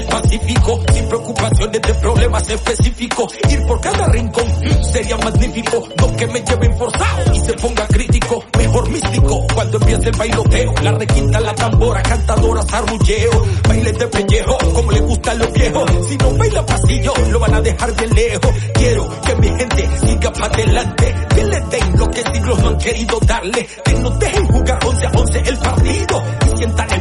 Pacífico, 0.08 0.80
sin 0.92 1.08
preocupaciones 1.08 1.82
de 1.82 1.94
problemas 1.94 2.48
específicos, 2.48 3.34
ir 3.50 3.62
por 3.66 3.80
cada 3.80 4.06
rincón, 4.06 4.46
sería 4.92 5.16
magnífico, 5.18 5.88
no 5.98 6.16
que 6.16 6.26
me 6.26 6.40
lleven 6.40 6.76
forzado 6.76 7.34
y 7.34 7.40
se 7.40 7.52
ponga 7.54 7.86
crítico, 7.86 8.44
mejor 8.56 8.88
místico, 8.88 9.46
cuando 9.54 9.78
empiece 9.78 10.08
el 10.08 10.16
bailoteo, 10.16 10.74
la 10.82 10.92
requinta, 10.92 11.40
la 11.40 11.54
tambora, 11.54 12.02
cantadoras, 12.02 12.72
arrulleo, 12.72 13.46
baile 13.68 13.92
de 13.92 14.06
pellejo, 14.08 14.58
como 14.74 14.92
le 14.92 15.00
gustan 15.00 15.38
los 15.38 15.52
viejos, 15.52 15.90
si 16.08 16.16
no 16.16 16.32
baila 16.32 16.66
pasillo, 16.66 17.12
lo 17.30 17.38
van 17.38 17.54
a 17.54 17.60
dejar 17.60 17.94
bien 17.96 18.14
lejos, 18.14 18.52
quiero 18.74 19.20
que 19.20 19.34
mi 19.36 19.48
gente 19.48 19.90
siga 20.06 20.32
para 20.32 20.46
adelante, 20.46 21.14
que 21.34 21.44
le 21.44 21.60
den 21.60 21.98
lo 21.98 22.10
que 22.10 22.22
siglos 22.22 22.58
no 22.62 22.68
han 22.68 22.78
querido 22.78 23.18
darle, 23.26 23.68
que 23.84 23.94
no 23.94 24.10
dejen 24.10 24.46
jugar 24.46 24.78
11 24.84 25.06
a 25.06 25.10
11 25.10 25.42
el 25.46 25.58
partido, 25.58 26.22
y 26.46 26.56
sientan 26.56 26.97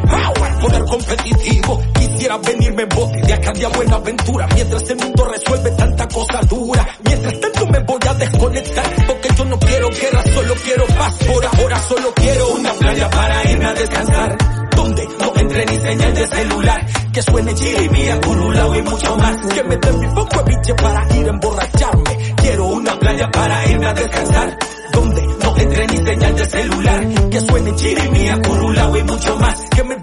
competitivo, 1.08 1.82
quisiera 1.94 2.38
venirme 2.38 2.84
en 2.84 2.90
bote 2.90 3.22
de 3.22 3.34
acá 3.34 3.52
a 3.52 3.70
buena 3.70 3.96
aventura, 3.96 4.48
mientras 4.54 4.90
el 4.90 4.98
mundo 4.98 5.26
resuelve 5.26 5.72
tanta 5.72 6.08
cosa 6.08 6.40
dura, 6.50 6.88
mientras 7.06 7.40
tanto 7.40 7.68
me 7.68 7.80
voy 7.80 8.00
a 8.08 8.14
desconectar, 8.14 9.06
porque 9.08 9.30
yo 9.38 9.46
no 9.46 9.60
quiero 9.60 9.90
guerra, 9.90 10.24
solo 10.34 10.56
quiero 10.56 10.86
paz, 10.88 11.14
por 11.26 11.46
ahora 11.46 11.80
solo 11.84 12.14
quiero 12.14 12.48
una 12.50 12.74
playa 12.74 13.10
para 13.10 13.52
irme 13.52 13.66
a 13.66 13.74
descansar, 13.74 14.38
donde 14.76 15.08
no 15.20 15.34
entre 15.38 15.66
ni 15.66 15.78
señal 15.78 16.14
de 16.14 16.28
celular, 16.28 16.86
Que 17.14 17.24
suene 17.24 17.56
chirimía, 17.56 18.22
curulao 18.22 18.76
y 18.76 18.82
mucho 18.84 19.18
más. 19.18 19.38
Que 19.48 19.64
me 19.64 19.76
den 19.78 20.00
mi 20.00 20.08
poco 20.10 20.44
biche 20.44 20.74
para 20.76 21.18
ir 21.18 21.26
a 21.26 21.30
emborracharme. 21.30 22.36
Quiero 22.36 22.68
una 22.68 23.00
playa 23.00 23.32
para 23.32 23.68
irme 23.72 23.88
a 23.88 23.94
descansar. 23.96 24.60
Donde 24.94 25.22
no 25.26 25.58
entre 25.58 25.88
ni 25.88 25.98
señal 25.98 26.36
de 26.36 26.46
celular. 26.46 27.08
Que 27.32 27.42
suene 27.42 27.76
chirimía, 27.76 28.40
curulao 28.40 28.98
y 28.98 29.04
mucho 29.04 29.36
más. 29.38 29.62
Que 29.76 29.84
me 29.84 29.96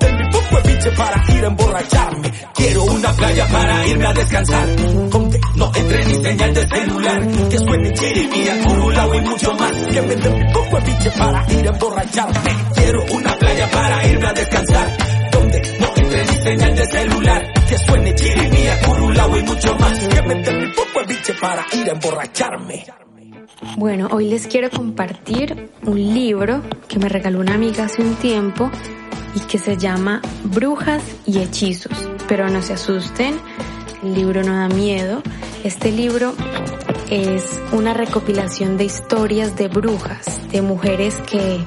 biche 0.84 0.96
para 0.96 1.34
ir 1.34 1.44
a 1.44 1.46
emborracharme. 1.48 2.30
Quiero 2.54 2.84
una 2.84 3.12
playa 3.12 3.46
para 3.48 3.86
irme 3.86 4.06
a 4.06 4.12
descansar. 4.12 4.76
Donde 5.10 5.40
no 5.56 5.72
entre 5.74 6.04
ni 6.04 6.24
señal 6.24 6.54
de 6.54 6.68
celular. 6.68 7.28
Que 7.50 7.58
suene 7.58 7.92
chirimía, 7.92 8.62
curulao 8.64 9.14
y 9.14 9.20
mucho 9.22 9.54
más. 9.54 9.72
Que 9.72 10.02
me 10.02 10.16
den 10.16 10.52
poco 10.52 10.80
biche 10.84 11.10
para 11.18 11.52
ir 11.52 11.66
a 11.66 11.70
emborracharme. 11.70 12.50
Quiero 12.74 13.04
una 13.12 13.34
playa 13.36 13.70
para 13.70 14.08
irme 14.08 14.26
a 14.26 14.32
descansar. 14.32 14.96
Donde 15.32 15.78
no 15.80 15.86
entre 15.96 16.26
ni 16.26 16.42
señal 16.42 16.76
de 16.76 16.86
celular. 16.86 17.52
Que 17.68 17.78
suene 17.78 18.14
chirimía, 18.14 18.80
curulao 18.82 19.38
y 19.38 19.42
mucho 19.42 19.74
más. 19.76 19.98
Que 19.98 20.22
me 20.22 20.34
den 20.34 20.72
poco 20.74 21.06
biche 21.06 21.34
para 21.40 21.64
ir 21.72 21.88
a 21.88 21.92
emborracharme. 21.92 22.84
Bueno, 23.76 24.08
hoy 24.10 24.28
les 24.28 24.46
quiero 24.46 24.68
compartir 24.70 25.70
un 25.84 25.96
libro 25.96 26.62
que 26.88 26.98
me 26.98 27.08
regaló 27.08 27.40
una 27.40 27.54
amiga 27.54 27.84
hace 27.84 28.02
un 28.02 28.14
tiempo 28.16 28.70
y 29.34 29.40
que 29.40 29.58
se 29.58 29.76
llama 29.76 30.20
Brujas 30.44 31.02
y 31.26 31.38
Hechizos. 31.38 32.08
Pero 32.28 32.48
no 32.48 32.62
se 32.62 32.74
asusten, 32.74 33.38
el 34.02 34.14
libro 34.14 34.42
no 34.42 34.54
da 34.54 34.68
miedo. 34.68 35.22
Este 35.62 35.90
libro 35.92 36.34
es 37.10 37.60
una 37.72 37.94
recopilación 37.94 38.76
de 38.76 38.84
historias 38.84 39.56
de 39.56 39.68
brujas, 39.68 40.40
de 40.50 40.62
mujeres 40.62 41.16
que 41.30 41.60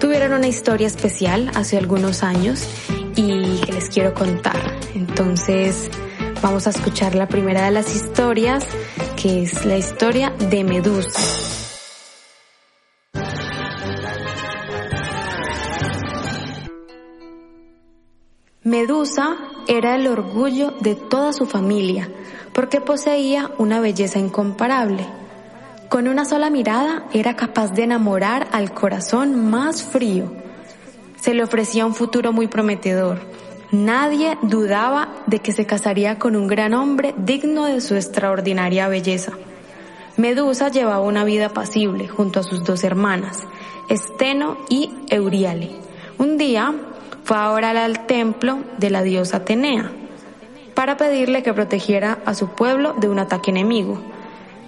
tuvieron 0.00 0.32
una 0.32 0.48
historia 0.48 0.86
especial 0.86 1.50
hace 1.54 1.76
algunos 1.76 2.22
años 2.22 2.68
y 3.16 3.60
que 3.60 3.72
les 3.72 3.88
quiero 3.88 4.14
contar. 4.14 4.60
Entonces, 4.94 5.90
vamos 6.42 6.66
a 6.66 6.70
escuchar 6.70 7.14
la 7.14 7.28
primera 7.28 7.64
de 7.64 7.70
las 7.70 7.94
historias, 7.94 8.64
que 9.20 9.42
es 9.42 9.64
la 9.64 9.76
historia 9.76 10.30
de 10.50 10.64
Medusa. 10.64 11.65
Medusa 18.66 19.36
era 19.68 19.94
el 19.94 20.08
orgullo 20.08 20.72
de 20.80 20.96
toda 20.96 21.32
su 21.32 21.46
familia 21.46 22.08
porque 22.52 22.80
poseía 22.80 23.52
una 23.58 23.78
belleza 23.78 24.18
incomparable. 24.18 25.06
Con 25.88 26.08
una 26.08 26.24
sola 26.24 26.50
mirada 26.50 27.04
era 27.12 27.36
capaz 27.36 27.74
de 27.74 27.84
enamorar 27.84 28.48
al 28.50 28.74
corazón 28.74 29.50
más 29.50 29.84
frío. 29.84 30.32
Se 31.20 31.32
le 31.32 31.44
ofrecía 31.44 31.86
un 31.86 31.94
futuro 31.94 32.32
muy 32.32 32.48
prometedor. 32.48 33.20
Nadie 33.70 34.36
dudaba 34.42 35.10
de 35.28 35.38
que 35.38 35.52
se 35.52 35.64
casaría 35.64 36.18
con 36.18 36.34
un 36.34 36.48
gran 36.48 36.74
hombre 36.74 37.14
digno 37.18 37.66
de 37.66 37.80
su 37.80 37.94
extraordinaria 37.94 38.88
belleza. 38.88 39.30
Medusa 40.16 40.70
llevaba 40.70 41.02
una 41.02 41.22
vida 41.22 41.50
pasible 41.50 42.08
junto 42.08 42.40
a 42.40 42.42
sus 42.42 42.64
dos 42.64 42.82
hermanas, 42.82 43.44
Esteno 43.88 44.56
y 44.68 44.90
Euriale. 45.08 45.70
Un 46.18 46.36
día 46.36 46.74
fue 47.26 47.36
a 47.36 47.50
orar 47.50 47.76
al 47.76 48.06
templo 48.06 48.60
de 48.78 48.88
la 48.88 49.02
diosa 49.02 49.38
Atenea 49.38 49.90
para 50.74 50.96
pedirle 50.96 51.42
que 51.42 51.52
protegiera 51.52 52.20
a 52.24 52.34
su 52.34 52.50
pueblo 52.50 52.94
de 53.00 53.08
un 53.08 53.18
ataque 53.18 53.50
enemigo. 53.50 54.00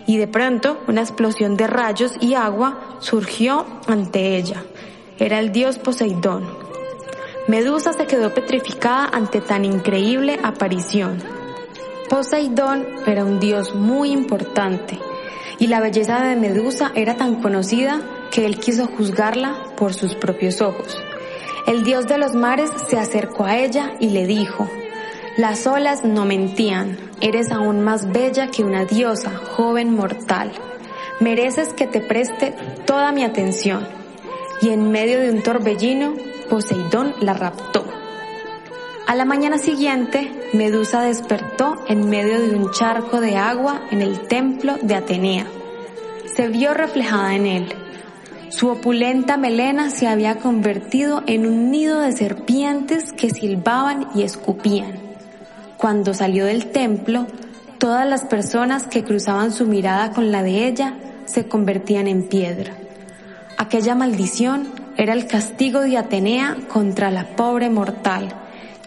Y 0.09 0.17
de 0.17 0.27
pronto 0.27 0.77
una 0.88 1.03
explosión 1.03 1.57
de 1.57 1.69
rayos 1.69 2.15
y 2.21 2.35
agua 2.35 2.97
surgió 2.99 3.65
ante 3.87 4.37
ella. 4.37 4.65
Era 5.21 5.38
el 5.38 5.53
dios 5.53 5.79
Poseidón. 5.79 6.49
Medusa 7.47 7.93
se 7.93 8.07
quedó 8.07 8.35
petrificada 8.35 9.09
ante 9.12 9.41
tan 9.41 9.65
increíble 9.65 10.41
aparición. 10.43 11.23
Poseidón 12.11 12.85
era 13.07 13.25
un 13.25 13.38
dios 13.38 13.73
muy 13.73 14.11
importante 14.11 14.99
y 15.61 15.69
la 15.69 15.79
belleza 15.79 16.25
de 16.25 16.35
Medusa 16.35 16.91
era 16.97 17.17
tan 17.17 17.41
conocida 17.41 18.00
que 18.33 18.47
él 18.47 18.59
quiso 18.59 18.88
juzgarla 18.88 19.55
por 19.77 19.95
sus 19.95 20.17
propios 20.17 20.61
ojos. 20.61 20.99
El 21.69 21.85
dios 21.85 22.07
de 22.07 22.16
los 22.16 22.35
mares 22.35 22.71
se 22.88 22.97
acercó 22.97 23.45
a 23.45 23.59
ella 23.59 23.92
y 24.01 24.09
le 24.09 24.27
dijo, 24.27 24.66
las 25.37 25.66
olas 25.66 26.03
no 26.03 26.25
mentían, 26.25 26.97
eres 27.21 27.53
aún 27.53 27.83
más 27.83 28.11
bella 28.11 28.47
que 28.47 28.64
una 28.64 28.87
diosa, 28.87 29.31
joven 29.37 29.95
mortal. 29.95 30.51
Mereces 31.21 31.75
que 31.75 31.87
te 31.87 32.01
preste 32.01 32.55
toda 32.87 33.12
mi 33.12 33.23
atención. 33.23 33.87
Y 34.62 34.71
en 34.71 34.90
medio 34.90 35.21
de 35.21 35.31
un 35.31 35.42
torbellino, 35.42 36.14
Poseidón 36.49 37.14
la 37.21 37.35
raptó. 37.35 37.85
A 39.07 39.14
la 39.14 39.27
mañana 39.27 39.59
siguiente, 39.59 40.33
Medusa 40.55 41.03
despertó 41.03 41.85
en 41.87 42.09
medio 42.09 42.40
de 42.40 42.57
un 42.57 42.71
charco 42.71 43.21
de 43.21 43.37
agua 43.37 43.83
en 43.90 44.01
el 44.01 44.21
templo 44.21 44.77
de 44.81 44.95
Atenea. 44.95 45.47
Se 46.35 46.49
vio 46.49 46.73
reflejada 46.73 47.35
en 47.35 47.45
él 47.45 47.88
su 48.51 48.69
opulenta 48.69 49.37
melena 49.37 49.91
se 49.91 50.09
había 50.09 50.37
convertido 50.37 51.23
en 51.27 51.47
un 51.47 51.71
nido 51.71 52.01
de 52.01 52.13
serpientes 52.13 53.13
que 53.13 53.31
silbaban 53.31 54.09
y 54.15 54.23
escupían. 54.23 54.95
Cuando 55.77 56.15
salió 56.15 56.47
del 56.47 56.71
templo, 56.71 57.27
todas 57.79 58.09
las 58.09 58.25
personas 58.25 58.87
que 58.87 59.05
cruzaban 59.05 59.53
su 59.53 59.67
mirada 59.67 60.13
con 60.13 60.33
la 60.33 60.43
de 60.43 60.67
ella 60.67 60.95
se 61.27 61.47
convertían 61.47 62.09
en 62.09 62.29
piedra. 62.29 62.73
Aquella 63.59 63.95
maldición 63.95 64.69
era 64.97 65.13
el 65.13 65.27
castigo 65.27 65.81
de 65.81 65.97
Atenea 65.97 66.57
contra 66.69 67.11
la 67.11 67.37
pobre 67.37 67.71
mortal, 67.71 68.29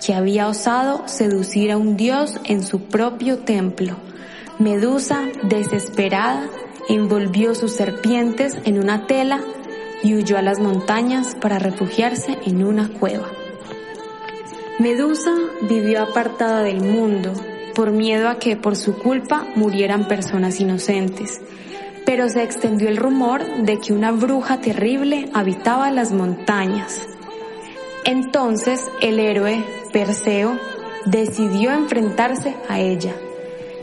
que 0.05 0.13
había 0.13 0.47
osado 0.47 1.07
seducir 1.07 1.71
a 1.71 1.77
un 1.77 1.95
dios 1.95 2.39
en 2.43 2.63
su 2.63 2.85
propio 2.85 3.39
templo. 3.39 3.95
Medusa, 4.59 5.21
desesperada, 5.43 6.49
envolvió 6.89 7.55
sus 7.55 7.71
serpientes 7.71 8.57
en 8.65 8.79
una 8.79 9.07
tela 9.07 9.41
y 10.03 10.15
huyó 10.15 10.37
a 10.37 10.41
las 10.41 10.59
montañas 10.59 11.35
para 11.39 11.59
refugiarse 11.59 12.37
en 12.45 12.63
una 12.63 12.89
cueva. 12.89 13.27
Medusa 14.79 15.31
vivió 15.69 16.01
apartada 16.01 16.63
del 16.63 16.81
mundo 16.81 17.33
por 17.75 17.91
miedo 17.91 18.29
a 18.29 18.39
que 18.39 18.55
por 18.55 18.75
su 18.75 18.97
culpa 18.97 19.45
murieran 19.55 20.07
personas 20.07 20.59
inocentes, 20.59 21.39
pero 22.05 22.27
se 22.29 22.43
extendió 22.43 22.89
el 22.89 22.97
rumor 22.97 23.45
de 23.63 23.79
que 23.79 23.93
una 23.93 24.11
bruja 24.11 24.59
terrible 24.59 25.29
habitaba 25.33 25.91
las 25.91 26.11
montañas. 26.11 27.07
Entonces 28.05 28.89
el 29.01 29.19
héroe, 29.19 29.63
Perseo, 29.93 30.57
decidió 31.05 31.71
enfrentarse 31.71 32.55
a 32.67 32.79
ella. 32.79 33.13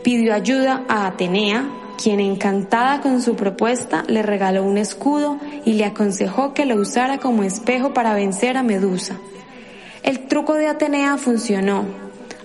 Pidió 0.02 0.34
ayuda 0.34 0.84
a 0.88 1.06
Atenea, 1.06 1.68
quien 2.02 2.20
encantada 2.20 3.00
con 3.00 3.20
su 3.20 3.34
propuesta 3.34 4.04
le 4.06 4.22
regaló 4.22 4.62
un 4.62 4.78
escudo 4.78 5.38
y 5.64 5.74
le 5.74 5.84
aconsejó 5.84 6.54
que 6.54 6.64
lo 6.64 6.76
usara 6.76 7.18
como 7.18 7.42
espejo 7.42 7.92
para 7.92 8.14
vencer 8.14 8.56
a 8.56 8.62
Medusa. 8.62 9.18
El 10.04 10.28
truco 10.28 10.54
de 10.54 10.68
Atenea 10.68 11.18
funcionó. 11.18 11.84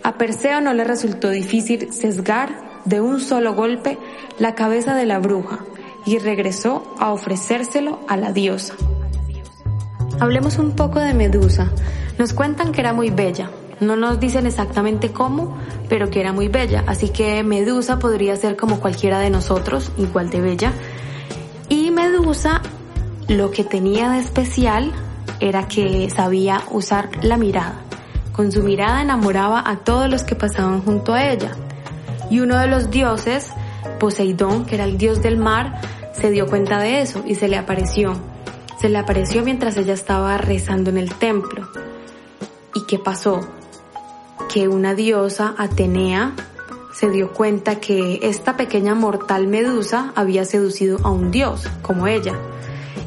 A 0.01 0.17
Perseo 0.17 0.59
no 0.59 0.73
le 0.73 0.83
resultó 0.83 1.29
difícil 1.29 1.93
sesgar 1.93 2.49
de 2.83 2.99
un 2.99 3.21
solo 3.21 3.53
golpe 3.53 3.97
la 4.39 4.55
cabeza 4.55 4.95
de 4.95 5.05
la 5.05 5.19
bruja 5.19 5.59
y 6.05 6.17
regresó 6.17 6.95
a 6.99 7.13
ofrecérselo 7.13 7.99
a 8.09 8.17
la 8.17 8.33
diosa. 8.33 8.73
Hablemos 10.19 10.57
un 10.57 10.75
poco 10.75 10.99
de 10.99 11.13
Medusa. 11.13 11.71
Nos 12.17 12.33
cuentan 12.33 12.71
que 12.71 12.81
era 12.81 12.93
muy 12.93 13.11
bella, 13.11 13.49
no 13.79 13.95
nos 13.95 14.19
dicen 14.19 14.45
exactamente 14.45 15.11
cómo, 15.11 15.57
pero 15.89 16.09
que 16.09 16.19
era 16.19 16.31
muy 16.31 16.47
bella. 16.47 16.83
Así 16.87 17.09
que 17.09 17.43
Medusa 17.43 17.99
podría 17.99 18.35
ser 18.35 18.55
como 18.55 18.79
cualquiera 18.79 19.19
de 19.19 19.29
nosotros, 19.29 19.91
igual 19.97 20.29
de 20.29 20.41
bella. 20.41 20.73
Y 21.69 21.91
Medusa 21.91 22.61
lo 23.27 23.51
que 23.51 23.63
tenía 23.63 24.09
de 24.11 24.19
especial 24.19 24.91
era 25.39 25.67
que 25.67 26.09
sabía 26.09 26.61
usar 26.71 27.09
la 27.23 27.37
mirada. 27.37 27.75
Con 28.31 28.51
su 28.51 28.63
mirada 28.63 29.01
enamoraba 29.01 29.63
a 29.65 29.77
todos 29.77 30.09
los 30.09 30.23
que 30.23 30.35
pasaban 30.35 30.81
junto 30.81 31.13
a 31.13 31.29
ella. 31.29 31.51
Y 32.29 32.39
uno 32.39 32.57
de 32.57 32.67
los 32.67 32.89
dioses, 32.89 33.49
Poseidón, 33.99 34.65
que 34.65 34.75
era 34.75 34.85
el 34.85 34.97
dios 34.97 35.21
del 35.21 35.37
mar, 35.37 35.81
se 36.13 36.31
dio 36.31 36.47
cuenta 36.47 36.79
de 36.79 37.01
eso 37.01 37.23
y 37.25 37.35
se 37.35 37.47
le 37.47 37.57
apareció. 37.57 38.13
Se 38.79 38.89
le 38.89 38.97
apareció 38.97 39.43
mientras 39.43 39.77
ella 39.77 39.93
estaba 39.93 40.37
rezando 40.37 40.89
en 40.89 40.97
el 40.97 41.13
templo. 41.13 41.67
¿Y 42.75 42.85
qué 42.87 42.97
pasó? 42.97 43.41
Que 44.53 44.67
una 44.67 44.93
diosa, 44.93 45.55
Atenea, 45.57 46.33
se 46.93 47.09
dio 47.09 47.33
cuenta 47.33 47.79
que 47.79 48.19
esta 48.21 48.55
pequeña 48.55 48.93
mortal 48.93 49.47
medusa 49.47 50.13
había 50.15 50.45
seducido 50.45 50.99
a 51.03 51.09
un 51.09 51.31
dios 51.31 51.67
como 51.81 52.05
ella. 52.05 52.33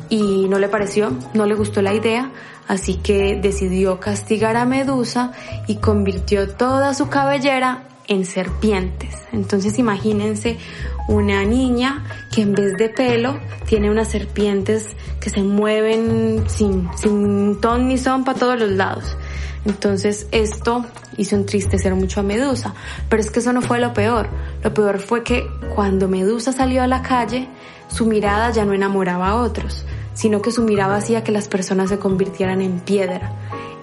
Y 0.09 0.49
no 0.49 0.59
le 0.59 0.69
pareció, 0.69 1.13
no 1.35 1.47
le 1.47 1.55
gustó 1.55 1.83
la 1.83 1.95
idea, 1.95 2.33
así 2.67 2.97
que 2.97 3.39
decidió 3.41 4.01
castigar 4.01 4.57
a 4.57 4.65
Medusa 4.65 5.35
y 5.69 5.77
convirtió 5.77 6.49
toda 6.49 6.95
su 6.95 7.09
cabellera 7.09 7.85
en 8.09 8.25
serpientes. 8.25 9.15
Entonces 9.33 9.79
imagínense 9.79 10.59
una 11.09 11.45
niña 11.45 12.05
que 12.33 12.43
en 12.43 12.53
vez 12.53 12.77
de 12.77 12.89
pelo 12.89 13.39
tiene 13.67 13.91
unas 13.91 14.09
serpientes 14.09 14.89
que 15.21 15.31
se 15.31 15.43
mueven 15.43 16.45
sin, 16.49 16.89
sin 16.97 17.61
ton 17.61 17.89
ni 17.89 17.99
son 17.99 18.25
para 18.25 18.39
todos 18.39 18.59
los 18.59 18.71
lados. 18.71 19.17
Entonces 19.65 20.29
esto 20.31 20.87
hizo 21.17 21.35
entristecer 21.35 21.95
mucho 21.95 22.21
a 22.21 22.23
Medusa. 22.23 22.75
Pero 23.09 23.21
es 23.21 23.31
que 23.31 23.41
eso 23.41 23.53
no 23.53 23.63
fue 23.63 23.81
lo 23.81 23.93
peor. 23.93 24.29
Lo 24.63 24.73
peor 24.73 25.01
fue 25.01 25.25
que 25.25 25.47
cuando 25.75 26.09
Medusa 26.09 26.53
salió 26.53 26.83
a 26.83 26.87
la 26.87 27.03
calle, 27.03 27.49
su 27.89 28.07
mirada 28.07 28.51
ya 28.51 28.65
no 28.65 28.73
enamoraba 28.73 29.31
a 29.31 29.37
otros, 29.37 29.85
sino 30.15 30.41
que 30.41 30.53
su 30.53 30.63
mirada 30.63 30.97
hacía 30.97 31.25
que 31.25 31.33
las 31.33 31.49
personas 31.49 31.89
se 31.91 31.99
convirtieran 31.99 32.63
en 32.63 32.81
piedra. 32.81 33.33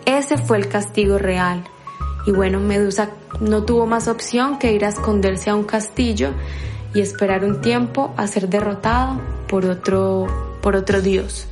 Ese 0.05 0.37
fue 0.37 0.57
el 0.57 0.67
castigo 0.67 1.17
real. 1.17 1.63
Y 2.25 2.31
bueno, 2.31 2.59
Medusa 2.59 3.09
no 3.39 3.63
tuvo 3.63 3.85
más 3.85 4.07
opción 4.07 4.59
que 4.59 4.73
ir 4.73 4.85
a 4.85 4.89
esconderse 4.89 5.49
a 5.49 5.55
un 5.55 5.63
castillo 5.63 6.31
y 6.93 7.01
esperar 7.01 7.43
un 7.43 7.61
tiempo 7.61 8.13
a 8.17 8.27
ser 8.27 8.49
derrotada 8.49 9.19
por 9.47 9.65
otro, 9.65 10.27
por 10.61 10.75
otro 10.75 11.01
dios. 11.01 11.47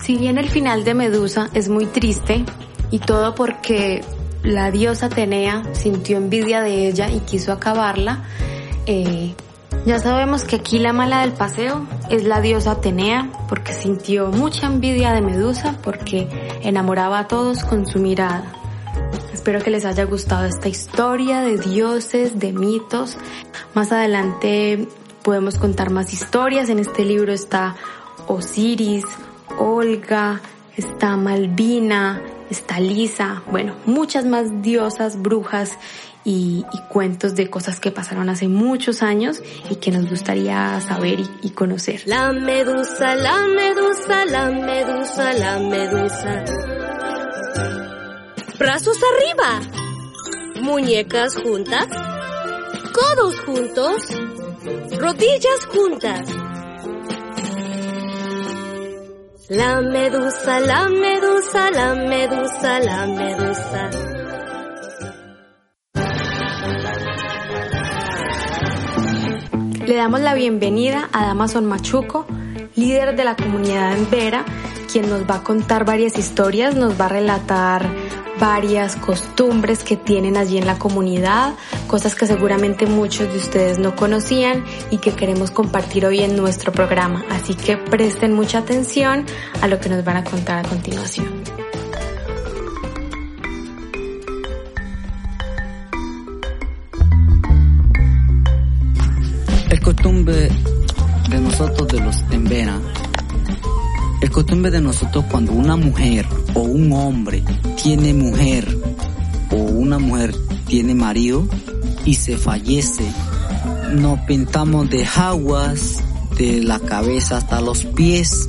Si 0.00 0.16
bien 0.16 0.38
el 0.38 0.48
final 0.48 0.84
de 0.84 0.94
Medusa 0.94 1.50
es 1.54 1.68
muy 1.68 1.86
triste, 1.86 2.44
y 2.94 3.00
todo 3.00 3.34
porque 3.34 4.04
la 4.44 4.70
diosa 4.70 5.06
Atenea 5.06 5.64
sintió 5.72 6.16
envidia 6.16 6.62
de 6.62 6.86
ella 6.86 7.10
y 7.10 7.18
quiso 7.18 7.52
acabarla, 7.52 8.22
eh, 8.86 9.34
ya 9.84 9.98
sabemos 9.98 10.44
que 10.44 10.56
aquí 10.56 10.78
la 10.78 10.92
mala 10.92 11.22
del 11.22 11.32
paseo 11.32 11.86
es 12.08 12.22
la 12.22 12.40
diosa 12.40 12.72
Atenea 12.72 13.30
porque 13.48 13.74
sintió 13.74 14.28
mucha 14.28 14.68
envidia 14.68 15.12
de 15.12 15.22
Medusa 15.22 15.76
porque 15.82 16.28
enamoraba 16.62 17.18
a 17.18 17.26
todos 17.26 17.64
con 17.64 17.84
su 17.84 17.98
mirada. 17.98 18.44
Espero 19.44 19.60
que 19.62 19.68
les 19.68 19.84
haya 19.84 20.04
gustado 20.04 20.46
esta 20.46 20.68
historia 20.70 21.42
de 21.42 21.58
dioses, 21.58 22.38
de 22.38 22.54
mitos. 22.54 23.18
Más 23.74 23.92
adelante 23.92 24.88
podemos 25.22 25.58
contar 25.58 25.90
más 25.90 26.14
historias. 26.14 26.70
En 26.70 26.78
este 26.78 27.04
libro 27.04 27.30
está 27.30 27.76
Osiris, 28.26 29.04
Olga, 29.58 30.40
está 30.78 31.18
Malvina, 31.18 32.22
está 32.48 32.80
Lisa, 32.80 33.42
bueno, 33.50 33.76
muchas 33.84 34.24
más 34.24 34.62
diosas, 34.62 35.20
brujas 35.20 35.78
y, 36.24 36.64
cuentos 36.88 37.34
de 37.34 37.50
cosas 37.50 37.80
que 37.80 37.90
pasaron 37.90 38.30
hace 38.30 38.48
muchos 38.48 39.02
años 39.02 39.42
y 39.68 39.76
que 39.76 39.90
nos 39.90 40.08
gustaría 40.08 40.80
saber 40.80 41.18
y, 41.42 41.50
conocer. 41.50 42.00
La 42.06 42.32
medusa, 42.32 43.14
la 43.14 43.46
medusa, 43.48 44.24
la 44.24 44.50
medusa, 44.50 45.32
la 45.34 45.58
medusa. 45.58 46.83
Brazos 48.58 48.96
arriba, 49.02 49.60
muñecas 50.62 51.34
juntas, 51.42 51.88
codos 52.92 53.40
juntos, 53.40 53.96
rodillas 54.96 55.66
juntas. 55.72 56.28
La 59.48 59.80
medusa, 59.80 60.60
la 60.60 60.88
medusa, 60.88 61.70
la 61.72 61.94
medusa, 61.96 62.78
la 62.78 63.06
medusa. 63.06 63.90
Le 69.84 69.96
damos 69.96 70.20
la 70.20 70.34
bienvenida 70.34 71.08
a 71.12 71.26
Damason 71.26 71.66
Machuco, 71.66 72.24
líder 72.76 73.16
de 73.16 73.24
la 73.24 73.34
comunidad 73.34 73.96
en 73.96 74.08
Vera, 74.10 74.44
quien 74.92 75.10
nos 75.10 75.28
va 75.28 75.36
a 75.36 75.42
contar 75.42 75.84
varias 75.84 76.16
historias, 76.18 76.76
nos 76.76 76.98
va 76.98 77.06
a 77.06 77.08
relatar 77.08 78.03
varias 78.44 78.96
costumbres 78.96 79.84
que 79.84 79.96
tienen 79.96 80.36
allí 80.36 80.58
en 80.58 80.66
la 80.66 80.78
comunidad, 80.78 81.54
cosas 81.86 82.14
que 82.14 82.26
seguramente 82.26 82.84
muchos 82.84 83.32
de 83.32 83.38
ustedes 83.38 83.78
no 83.78 83.96
conocían 83.96 84.62
y 84.90 84.98
que 84.98 85.12
queremos 85.12 85.50
compartir 85.50 86.04
hoy 86.04 86.20
en 86.20 86.36
nuestro 86.36 86.70
programa. 86.70 87.24
Así 87.30 87.54
que 87.54 87.78
presten 87.78 88.34
mucha 88.34 88.58
atención 88.58 89.24
a 89.62 89.66
lo 89.66 89.80
que 89.80 89.88
nos 89.88 90.04
van 90.04 90.18
a 90.18 90.24
contar 90.24 90.58
a 90.58 90.68
continuación. 90.68 91.42
Es 99.70 99.80
costumbre 99.80 100.50
de 101.30 101.40
nosotros 101.40 101.88
de 101.88 102.00
los 102.00 102.22
Embera 102.30 102.78
es 104.24 104.30
costumbre 104.30 104.70
de 104.70 104.80
nosotros 104.80 105.26
cuando 105.30 105.52
una 105.52 105.76
mujer 105.76 106.26
o 106.54 106.60
un 106.60 106.90
hombre 106.92 107.42
tiene 107.82 108.14
mujer 108.14 108.66
o 109.50 109.56
una 109.56 109.98
mujer 109.98 110.34
tiene 110.66 110.94
marido 110.94 111.46
y 112.06 112.14
se 112.14 112.38
fallece, 112.38 113.04
nos 113.92 114.18
pintamos 114.20 114.88
de 114.88 115.04
aguas 115.04 116.02
de 116.38 116.62
la 116.62 116.80
cabeza 116.80 117.36
hasta 117.36 117.60
los 117.60 117.84
pies, 117.84 118.46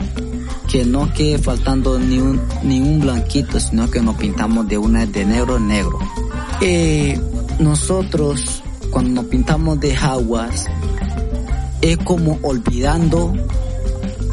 que 0.71 0.85
no 0.85 1.13
quede 1.13 1.39
faltando 1.39 1.99
ni 1.99 2.19
un, 2.19 2.41
ni 2.63 2.79
un 2.79 3.01
blanquito, 3.01 3.59
sino 3.59 3.91
que 3.91 4.01
nos 4.01 4.15
pintamos 4.15 4.67
de 4.69 4.77
una 4.77 5.05
de 5.05 5.25
negro 5.25 5.57
en 5.57 5.67
negro. 5.67 5.99
Eh, 6.61 7.19
nosotros, 7.59 8.63
cuando 8.91 9.21
nos 9.21 9.25
pintamos 9.25 9.79
de 9.81 9.93
aguas, 9.95 10.67
es 11.81 11.97
como 11.97 12.39
olvidando 12.43 13.33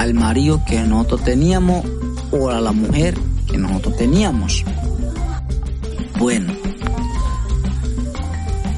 al 0.03 0.15
marido 0.15 0.61
que 0.67 0.81
nosotros 0.81 1.23
teníamos 1.23 1.87
o 2.33 2.51
a 2.51 2.61
la 2.61 2.73
mujer 2.73 3.17
que 3.49 3.57
nosotros 3.57 3.97
teníamos. 3.97 4.65
Bueno, 6.19 6.53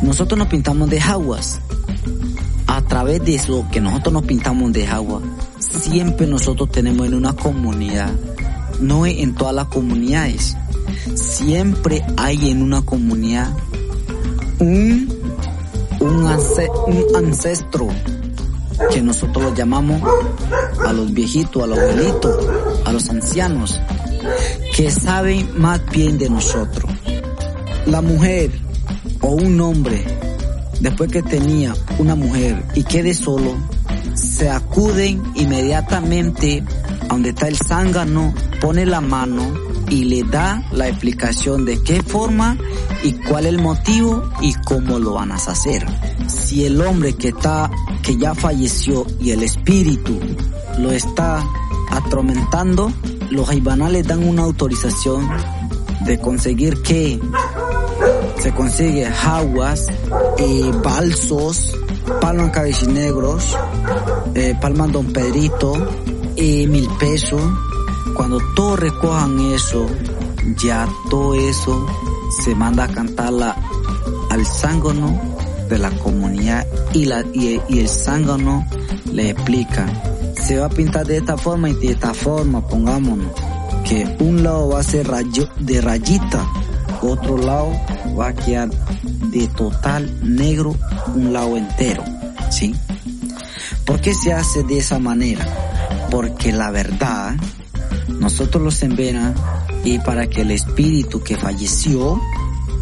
nosotros 0.02 0.38
nos 0.38 0.48
pintamos 0.48 0.90
de 0.90 1.00
aguas. 1.00 1.60
A 2.66 2.82
través 2.82 3.24
de 3.24 3.36
eso 3.36 3.66
que 3.72 3.80
nosotros 3.80 4.12
nos 4.12 4.24
pintamos 4.24 4.70
de 4.74 4.86
agua, 4.86 5.22
siempre 5.58 6.26
nosotros 6.26 6.70
tenemos 6.70 7.06
en 7.06 7.14
una 7.14 7.32
comunidad, 7.32 8.12
no 8.80 9.06
en 9.06 9.34
todas 9.34 9.54
las 9.54 9.68
comunidades, 9.68 10.56
siempre 11.14 12.04
hay 12.18 12.50
en 12.50 12.62
una 12.62 12.82
comunidad 12.82 13.48
un, 14.58 15.08
un, 16.00 16.26
un 16.26 17.16
ancestro 17.16 17.88
que 18.92 19.02
nosotros 19.02 19.54
llamamos 19.54 20.02
a 20.84 20.92
los 20.92 21.12
viejitos, 21.12 21.62
a 21.62 21.66
los 21.66 21.78
abuelitos, 21.78 22.46
a 22.84 22.92
los 22.92 23.08
ancianos, 23.10 23.80
que 24.76 24.90
saben 24.90 25.48
más 25.60 25.80
bien 25.90 26.18
de 26.18 26.30
nosotros. 26.30 26.90
La 27.86 28.00
mujer 28.00 28.50
o 29.20 29.28
un 29.28 29.60
hombre, 29.60 30.04
después 30.80 31.10
que 31.10 31.22
tenía 31.22 31.74
una 31.98 32.14
mujer 32.14 32.64
y 32.74 32.84
quede 32.84 33.14
solo, 33.14 33.54
se 34.14 34.50
acuden 34.50 35.22
inmediatamente 35.34 36.62
a 37.02 37.06
donde 37.08 37.30
está 37.30 37.48
el 37.48 37.56
zángano, 37.56 38.34
pone 38.60 38.86
la 38.86 39.00
mano 39.00 39.52
y 39.90 40.04
le 40.04 40.24
da 40.24 40.64
la 40.72 40.88
explicación 40.88 41.64
de 41.64 41.82
qué 41.82 42.02
forma 42.02 42.56
y 43.04 43.12
cuál 43.12 43.44
es 43.44 43.52
el 43.52 43.60
motivo 43.60 44.30
y 44.40 44.54
cómo 44.64 44.98
lo 44.98 45.12
van 45.12 45.30
a 45.30 45.34
hacer. 45.34 45.86
Si 46.26 46.64
el 46.64 46.80
hombre 46.80 47.12
que 47.12 47.28
está, 47.28 47.70
que 48.02 48.16
ya 48.16 48.34
falleció 48.34 49.06
y 49.20 49.30
el 49.30 49.42
espíritu 49.42 50.18
lo 50.78 50.90
está 50.90 51.44
atormentando, 51.90 52.90
los 53.30 53.46
jaibanales 53.46 54.06
dan 54.06 54.26
una 54.26 54.42
autorización 54.42 55.28
de 56.06 56.18
conseguir 56.18 56.82
que 56.82 57.20
se 58.38 58.52
consigue 58.52 59.06
aguas, 59.06 59.86
eh, 60.38 60.72
balsos, 60.82 61.74
palmas 62.22 62.50
cabechinegros, 62.52 63.56
eh, 64.34 64.56
don 64.90 65.12
Pedrito, 65.12 65.74
eh, 66.36 66.66
mil 66.66 66.88
pesos. 66.98 67.42
Cuando 68.16 68.38
todos 68.54 68.78
recojan 68.78 69.40
eso, 69.52 69.86
ya 70.62 70.88
todo 71.10 71.34
eso 71.34 71.86
se 72.30 72.54
manda 72.54 72.84
a 72.84 72.88
cantarla 72.88 73.56
al 74.30 74.46
zángano 74.46 75.20
de 75.68 75.78
la 75.78 75.90
comunidad 75.90 76.66
y, 76.92 77.06
la, 77.06 77.24
y, 77.32 77.60
el 77.78 77.88
zángano 77.88 78.66
le 79.12 79.30
explica 79.30 79.86
se 80.44 80.58
va 80.58 80.66
a 80.66 80.68
pintar 80.68 81.06
de 81.06 81.16
esta 81.16 81.38
forma 81.38 81.70
y 81.70 81.74
de 81.74 81.92
esta 81.92 82.12
forma, 82.12 82.66
pongámonos, 82.66 83.32
que 83.88 84.16
un 84.20 84.42
lado 84.42 84.68
va 84.68 84.80
a 84.80 84.82
ser 84.82 85.08
rayo, 85.08 85.48
de 85.58 85.80
rayita, 85.80 86.46
otro 87.00 87.38
lado 87.38 87.72
va 88.18 88.28
a 88.28 88.34
quedar 88.34 88.68
de 89.30 89.48
total 89.48 90.12
negro, 90.22 90.76
un 91.14 91.32
lado 91.32 91.56
entero, 91.56 92.04
¿sí? 92.50 92.74
¿Por 93.86 94.02
qué 94.02 94.12
se 94.12 94.34
hace 94.34 94.62
de 94.64 94.78
esa 94.78 94.98
manera? 94.98 95.46
Porque 96.10 96.52
la 96.52 96.70
verdad, 96.70 97.36
nosotros 98.08 98.62
los 98.62 98.82
envena 98.82 99.34
y 99.84 99.98
para 99.98 100.26
que 100.26 100.40
el 100.40 100.50
espíritu 100.50 101.22
que 101.22 101.36
falleció 101.36 102.20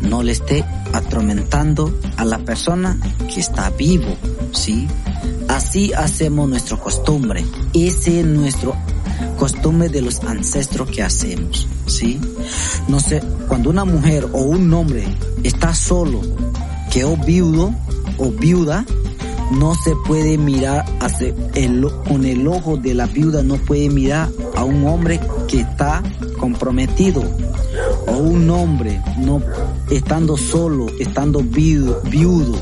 no 0.03 0.23
le 0.23 0.33
esté 0.33 0.65
atormentando 0.93 1.93
a 2.17 2.25
la 2.25 2.39
persona 2.39 2.99
que 3.33 3.41
está 3.41 3.71
vivo, 3.71 4.17
¿sí? 4.53 4.87
Así 5.49 5.93
hacemos 5.93 6.49
nuestra 6.49 6.77
costumbre. 6.77 7.45
Ese 7.75 8.21
es 8.21 8.27
nuestro 8.27 8.75
costumbre 9.39 9.89
de 9.89 10.03
los 10.03 10.23
ancestros 10.25 10.89
que 10.91 11.03
hacemos, 11.03 11.67
¿sí? 11.87 12.21
No 12.89 13.01
sé, 13.01 13.21
cuando 13.49 13.71
una 13.71 13.85
mujer 13.85 14.29
o 14.33 14.43
un 14.43 14.73
hombre 14.73 15.05
está 15.43 15.75
solo, 15.75 16.21
quedó 16.91 17.17
viudo 17.17 17.75
o 18.19 18.31
viuda, 18.31 18.85
no 19.53 19.75
se 19.75 19.95
puede 20.07 20.39
mirar 20.39 20.85
hacia 21.01 21.35
el, 21.55 21.87
con 22.09 22.25
el 22.25 22.47
ojo 22.47 22.77
de 22.77 22.95
la 22.95 23.07
viuda, 23.07 23.43
no 23.43 23.57
puede 23.57 23.91
mirar 23.91 24.31
a 24.57 24.65
un 24.65 24.87
hombre 24.87 25.21
que 25.53 25.61
está 25.61 26.03
comprometido 26.39 27.23
o 28.07 28.13
un 28.13 28.49
hombre 28.49 29.03
no 29.19 29.43
estando 29.91 30.39
solo, 30.39 30.87
estando 30.99 31.41
viudo, 31.41 32.01
viudo, 32.05 32.59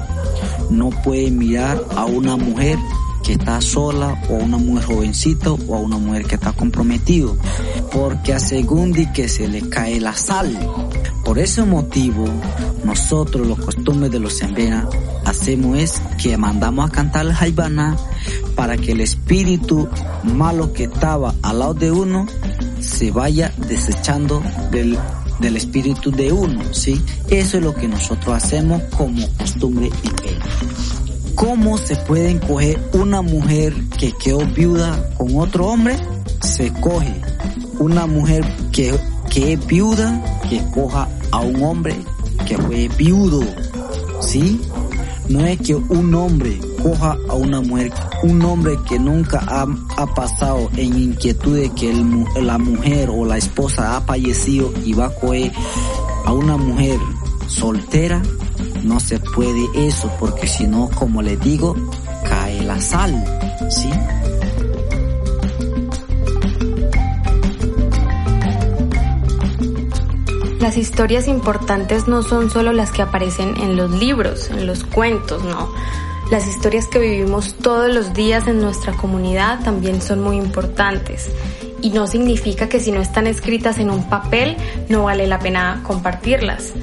no 0.70 0.90
puede 0.90 1.30
mirar 1.30 1.84
a 1.94 2.06
una 2.06 2.36
mujer 2.36 2.76
que 3.22 3.34
está 3.34 3.60
sola 3.60 4.20
o 4.28 4.34
a 4.34 4.38
una 4.38 4.56
mujer 4.56 4.86
jovencita 4.86 5.52
o 5.52 5.76
a 5.76 5.78
una 5.78 5.98
mujer 5.98 6.24
que 6.24 6.34
está 6.34 6.52
comprometido, 6.52 7.36
porque 7.92 8.34
a 8.34 8.40
según 8.40 8.90
de 8.90 9.12
que 9.12 9.28
se 9.28 9.46
le 9.46 9.68
cae 9.68 10.00
la 10.00 10.16
sal. 10.16 10.58
Por 11.24 11.38
ese 11.38 11.62
motivo, 11.62 12.24
nosotros 12.82 13.46
los 13.46 13.60
costumbres 13.60 14.10
de 14.10 14.18
los 14.18 14.32
Sembena 14.32 14.88
hacemos 15.24 15.78
es 15.78 16.02
que 16.20 16.36
mandamos 16.36 16.90
a 16.90 16.92
cantar 16.92 17.26
el 17.26 17.36
Haibana 17.38 17.96
para 18.56 18.76
que 18.76 18.92
el 18.92 19.00
espíritu 19.00 19.88
malo 20.24 20.72
que 20.72 20.84
estaba 20.84 21.36
al 21.40 21.60
lado 21.60 21.74
de 21.74 21.92
uno 21.92 22.26
se 22.80 23.10
vaya 23.10 23.52
desechando 23.68 24.42
del, 24.70 24.98
del 25.40 25.56
espíritu 25.56 26.10
de 26.10 26.32
uno, 26.32 26.62
¿sí? 26.72 27.00
Eso 27.28 27.58
es 27.58 27.64
lo 27.64 27.74
que 27.74 27.88
nosotros 27.88 28.34
hacemos 28.34 28.82
como 28.96 29.26
costumbre 29.36 29.90
y 30.02 30.08
fe. 30.08 30.38
¿Cómo 31.34 31.78
se 31.78 31.96
puede 31.96 32.38
coger 32.40 32.78
una 32.92 33.22
mujer 33.22 33.74
que 33.98 34.12
quedó 34.12 34.46
viuda 34.46 35.10
con 35.16 35.38
otro 35.38 35.68
hombre? 35.68 35.96
Se 36.42 36.72
coge 36.72 37.14
una 37.78 38.06
mujer 38.06 38.44
que, 38.72 38.94
que 39.30 39.54
es 39.54 39.66
viuda 39.66 40.22
que 40.48 40.62
coja 40.74 41.08
a 41.30 41.40
un 41.40 41.62
hombre 41.62 41.96
que 42.46 42.58
fue 42.58 42.88
viudo, 42.88 43.42
¿sí? 44.20 44.60
No 45.30 45.46
es 45.46 45.60
que 45.60 45.76
un 45.76 46.12
hombre 46.16 46.58
coja 46.82 47.16
a 47.28 47.34
una 47.34 47.60
mujer, 47.60 47.92
un 48.24 48.44
hombre 48.44 48.76
que 48.88 48.98
nunca 48.98 49.38
ha, 49.46 49.64
ha 49.96 50.06
pasado 50.12 50.68
en 50.76 50.98
inquietud 50.98 51.56
de 51.56 51.70
que 51.70 51.94
la 52.42 52.58
mujer 52.58 53.10
o 53.10 53.24
la 53.24 53.38
esposa 53.38 53.96
ha 53.96 54.00
fallecido 54.00 54.72
y 54.84 54.92
va 54.92 55.06
a 55.06 55.14
coger 55.14 55.52
a 56.24 56.32
una 56.32 56.56
mujer 56.56 56.98
soltera, 57.46 58.20
no 58.82 58.98
se 58.98 59.20
puede 59.20 59.68
eso 59.86 60.10
porque 60.18 60.48
si 60.48 60.66
no, 60.66 60.90
como 60.90 61.22
le 61.22 61.36
digo, 61.36 61.76
cae 62.28 62.62
la 62.62 62.80
sal, 62.80 63.24
¿sí? 63.70 63.88
Las 70.60 70.76
historias 70.76 71.26
importantes 71.26 72.06
no 72.06 72.22
son 72.22 72.50
solo 72.50 72.74
las 72.74 72.90
que 72.90 73.00
aparecen 73.00 73.56
en 73.56 73.76
los 73.76 73.90
libros, 73.90 74.50
en 74.50 74.66
los 74.66 74.84
cuentos, 74.84 75.42
no. 75.42 75.72
Las 76.30 76.46
historias 76.46 76.86
que 76.86 76.98
vivimos 76.98 77.54
todos 77.54 77.92
los 77.92 78.12
días 78.12 78.46
en 78.46 78.60
nuestra 78.60 78.92
comunidad 78.92 79.64
también 79.64 80.02
son 80.02 80.20
muy 80.20 80.36
importantes. 80.36 81.30
Y 81.80 81.88
no 81.90 82.06
significa 82.06 82.68
que 82.68 82.78
si 82.78 82.92
no 82.92 83.00
están 83.00 83.26
escritas 83.26 83.78
en 83.78 83.90
un 83.90 84.06
papel 84.10 84.54
no 84.90 85.04
vale 85.04 85.26
la 85.26 85.38
pena 85.38 85.80
compartirlas. 85.82 86.74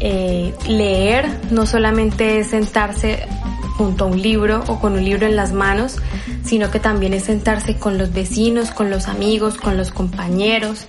Eh, 0.00 0.52
leer 0.66 1.28
no 1.52 1.66
solamente 1.66 2.40
es 2.40 2.48
sentarse 2.48 3.28
junto 3.76 4.04
a 4.04 4.06
un 4.08 4.20
libro 4.20 4.64
o 4.66 4.80
con 4.80 4.94
un 4.94 5.04
libro 5.04 5.26
en 5.26 5.36
las 5.36 5.52
manos, 5.52 5.98
sino 6.44 6.70
que 6.72 6.80
también 6.80 7.14
es 7.14 7.24
sentarse 7.24 7.76
con 7.76 7.96
los 7.96 8.12
vecinos, 8.12 8.72
con 8.72 8.90
los 8.90 9.06
amigos, 9.06 9.56
con 9.56 9.76
los 9.76 9.92
compañeros 9.92 10.88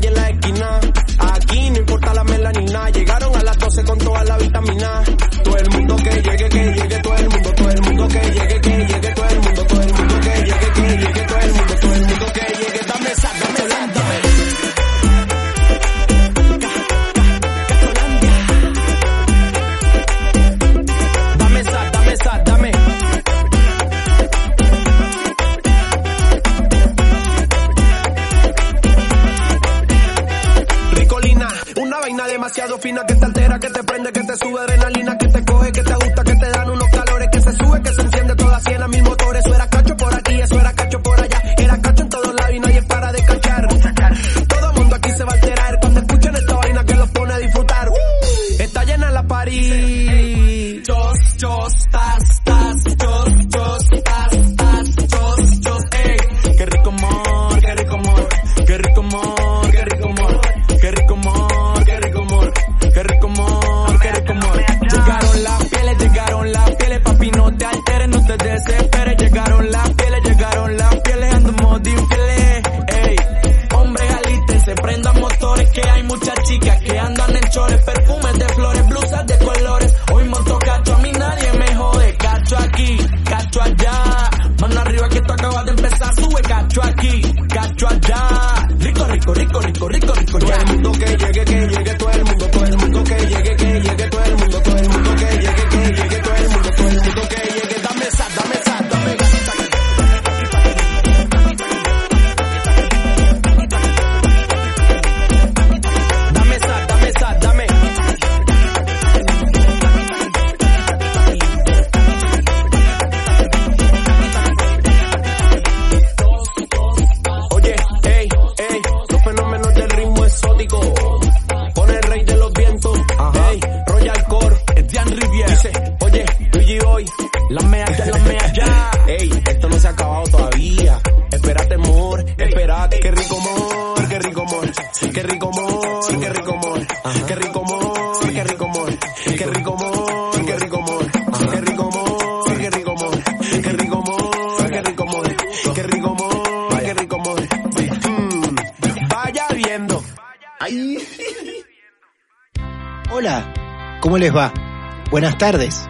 Buenas 155.38 155.52
tardes. 155.52 155.90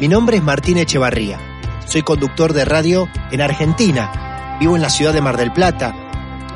Mi 0.00 0.08
nombre 0.08 0.38
es 0.38 0.42
Martín 0.42 0.78
Echevarría. 0.78 1.38
Soy 1.86 2.00
conductor 2.00 2.54
de 2.54 2.64
radio 2.64 3.10
en 3.30 3.42
Argentina. 3.42 4.56
Vivo 4.58 4.74
en 4.74 4.80
la 4.80 4.88
ciudad 4.88 5.12
de 5.12 5.20
Mar 5.20 5.36
del 5.36 5.52
Plata, 5.52 5.94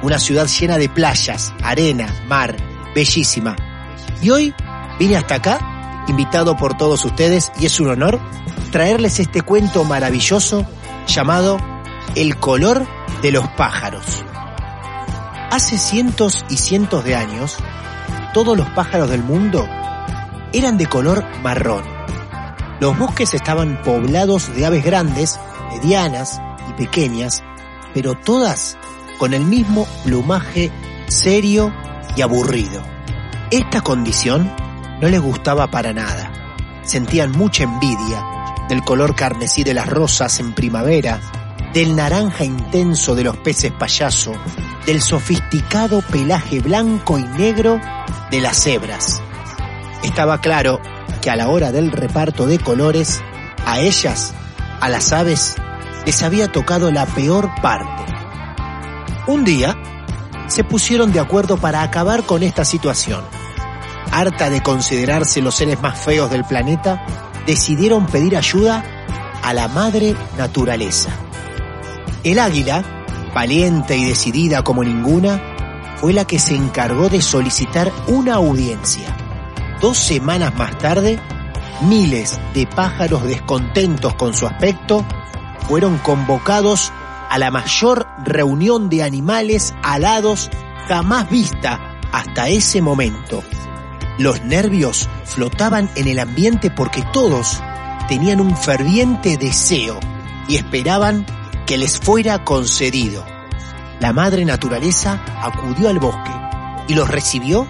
una 0.00 0.18
ciudad 0.18 0.46
llena 0.46 0.79
de 0.79 0.88
playas, 0.88 1.53
arena, 1.62 2.07
mar, 2.29 2.57
bellísima. 2.94 3.57
Y 4.22 4.31
hoy 4.31 4.55
vine 4.98 5.18
hasta 5.18 5.35
acá, 5.35 6.05
invitado 6.09 6.57
por 6.57 6.79
todos 6.79 7.05
ustedes, 7.05 7.53
y 7.61 7.66
es 7.66 7.79
un 7.79 7.90
honor 7.90 8.18
traerles 8.72 9.20
este 9.20 9.42
cuento 9.42 9.85
maravilloso 9.85 10.64
llamado 11.07 11.59
El 12.14 12.37
color 12.37 12.87
de 13.20 13.33
los 13.33 13.46
pájaros. 13.48 14.24
Hace 15.50 15.76
cientos 15.76 16.46
y 16.48 16.57
cientos 16.57 17.05
de 17.05 17.16
años, 17.16 17.59
todos 18.33 18.57
los 18.57 18.70
pájaros 18.70 19.11
del 19.11 19.22
mundo 19.22 19.68
eran 20.55 20.79
de 20.79 20.87
color 20.87 21.22
marrón. 21.42 22.00
Los 22.81 22.99
bosques 22.99 23.35
estaban 23.35 23.83
poblados 23.83 24.55
de 24.55 24.64
aves 24.64 24.83
grandes, 24.83 25.38
medianas 25.71 26.40
y 26.69 26.73
pequeñas, 26.73 27.45
pero 27.93 28.14
todas 28.14 28.79
con 29.19 29.35
el 29.35 29.45
mismo 29.45 29.87
plumaje 30.03 30.73
serio 31.07 31.75
y 32.16 32.23
aburrido. 32.23 32.83
Esta 33.51 33.83
condición 33.83 34.51
no 35.01 35.09
les 35.09 35.21
gustaba 35.21 35.71
para 35.71 35.93
nada. 35.93 36.33
Sentían 36.83 37.33
mucha 37.33 37.64
envidia 37.64 38.25
del 38.71 38.83
color 38.83 39.14
carmesí 39.14 39.62
de 39.62 39.75
las 39.75 39.87
rosas 39.87 40.40
en 40.40 40.55
primavera, 40.55 41.21
del 41.75 41.95
naranja 41.95 42.45
intenso 42.45 43.14
de 43.14 43.25
los 43.25 43.37
peces 43.37 43.73
payaso, 43.73 44.33
del 44.87 45.03
sofisticado 45.03 46.01
pelaje 46.01 46.61
blanco 46.61 47.19
y 47.19 47.25
negro 47.25 47.79
de 48.31 48.40
las 48.40 48.62
cebras. 48.62 49.21
Estaba 50.03 50.40
claro 50.40 50.81
que 51.20 51.30
a 51.30 51.37
la 51.37 51.48
hora 51.48 51.72
del 51.72 51.92
reparto 51.92 52.46
de 52.46 52.59
colores, 52.59 53.22
a 53.66 53.78
ellas, 53.80 54.33
a 54.80 54.88
las 54.88 55.12
aves, 55.12 55.56
les 56.06 56.22
había 56.22 56.50
tocado 56.50 56.90
la 56.90 57.06
peor 57.06 57.50
parte. 57.61 58.04
Un 59.26 59.44
día, 59.44 59.76
se 60.46 60.64
pusieron 60.64 61.12
de 61.12 61.20
acuerdo 61.20 61.56
para 61.56 61.83
acabar 61.83 62.24
con 62.24 62.42
esta 62.42 62.64
situación. 62.64 63.22
Harta 64.11 64.50
de 64.50 64.62
considerarse 64.62 65.40
los 65.40 65.54
seres 65.54 65.80
más 65.80 65.98
feos 65.98 66.30
del 66.30 66.44
planeta, 66.44 67.04
decidieron 67.46 68.06
pedir 68.06 68.37
ayuda 68.37 68.85
a 69.42 69.54
la 69.54 69.68
madre 69.68 70.16
naturaleza. 70.37 71.11
El 72.24 72.38
águila, 72.38 72.83
valiente 73.35 73.96
y 73.96 74.04
decidida 74.04 74.62
como 74.62 74.83
ninguna, 74.83 75.40
fue 75.96 76.12
la 76.12 76.24
que 76.24 76.38
se 76.38 76.56
encargó 76.56 77.09
de 77.09 77.22
solicitar 77.22 77.92
una 78.09 78.35
audiencia. 78.35 79.30
Dos 79.81 79.97
semanas 79.97 80.55
más 80.57 80.77
tarde, 80.77 81.19
miles 81.81 82.38
de 82.53 82.66
pájaros 82.66 83.25
descontentos 83.25 84.14
con 84.14 84.35
su 84.35 84.47
aspecto 84.47 85.07
fueron 85.66 85.97
convocados 85.99 86.93
a 87.31 87.38
la 87.38 87.51
mayor 87.51 88.07
reunión 88.25 88.90
de 88.90 89.03
animales 89.03 89.73
alados 89.83 90.51
jamás 90.87 91.31
vista 91.31 91.97
hasta 92.12 92.49
ese 92.49 92.83
momento. 92.83 93.43
Los 94.19 94.43
nervios 94.45 95.09
flotaban 95.25 95.88
en 95.95 96.09
el 96.09 96.19
ambiente 96.19 96.71
porque 96.71 97.03
todos 97.12 97.62
tenían 98.07 98.40
un 98.40 98.57
ferviente 98.57 99.38
deseo 99.38 99.99
y 100.47 100.57
esperaban 100.57 101.25
que 101.64 101.79
les 101.79 101.99
fuera 101.99 102.45
concedido. 102.45 103.25
La 104.01 104.12
madre 104.12 104.45
naturaleza 104.45 105.25
acudió 105.40 105.88
al 105.88 106.01
bosque 106.01 106.33
y 106.88 106.95
los 106.95 107.09
recibió 107.09 107.66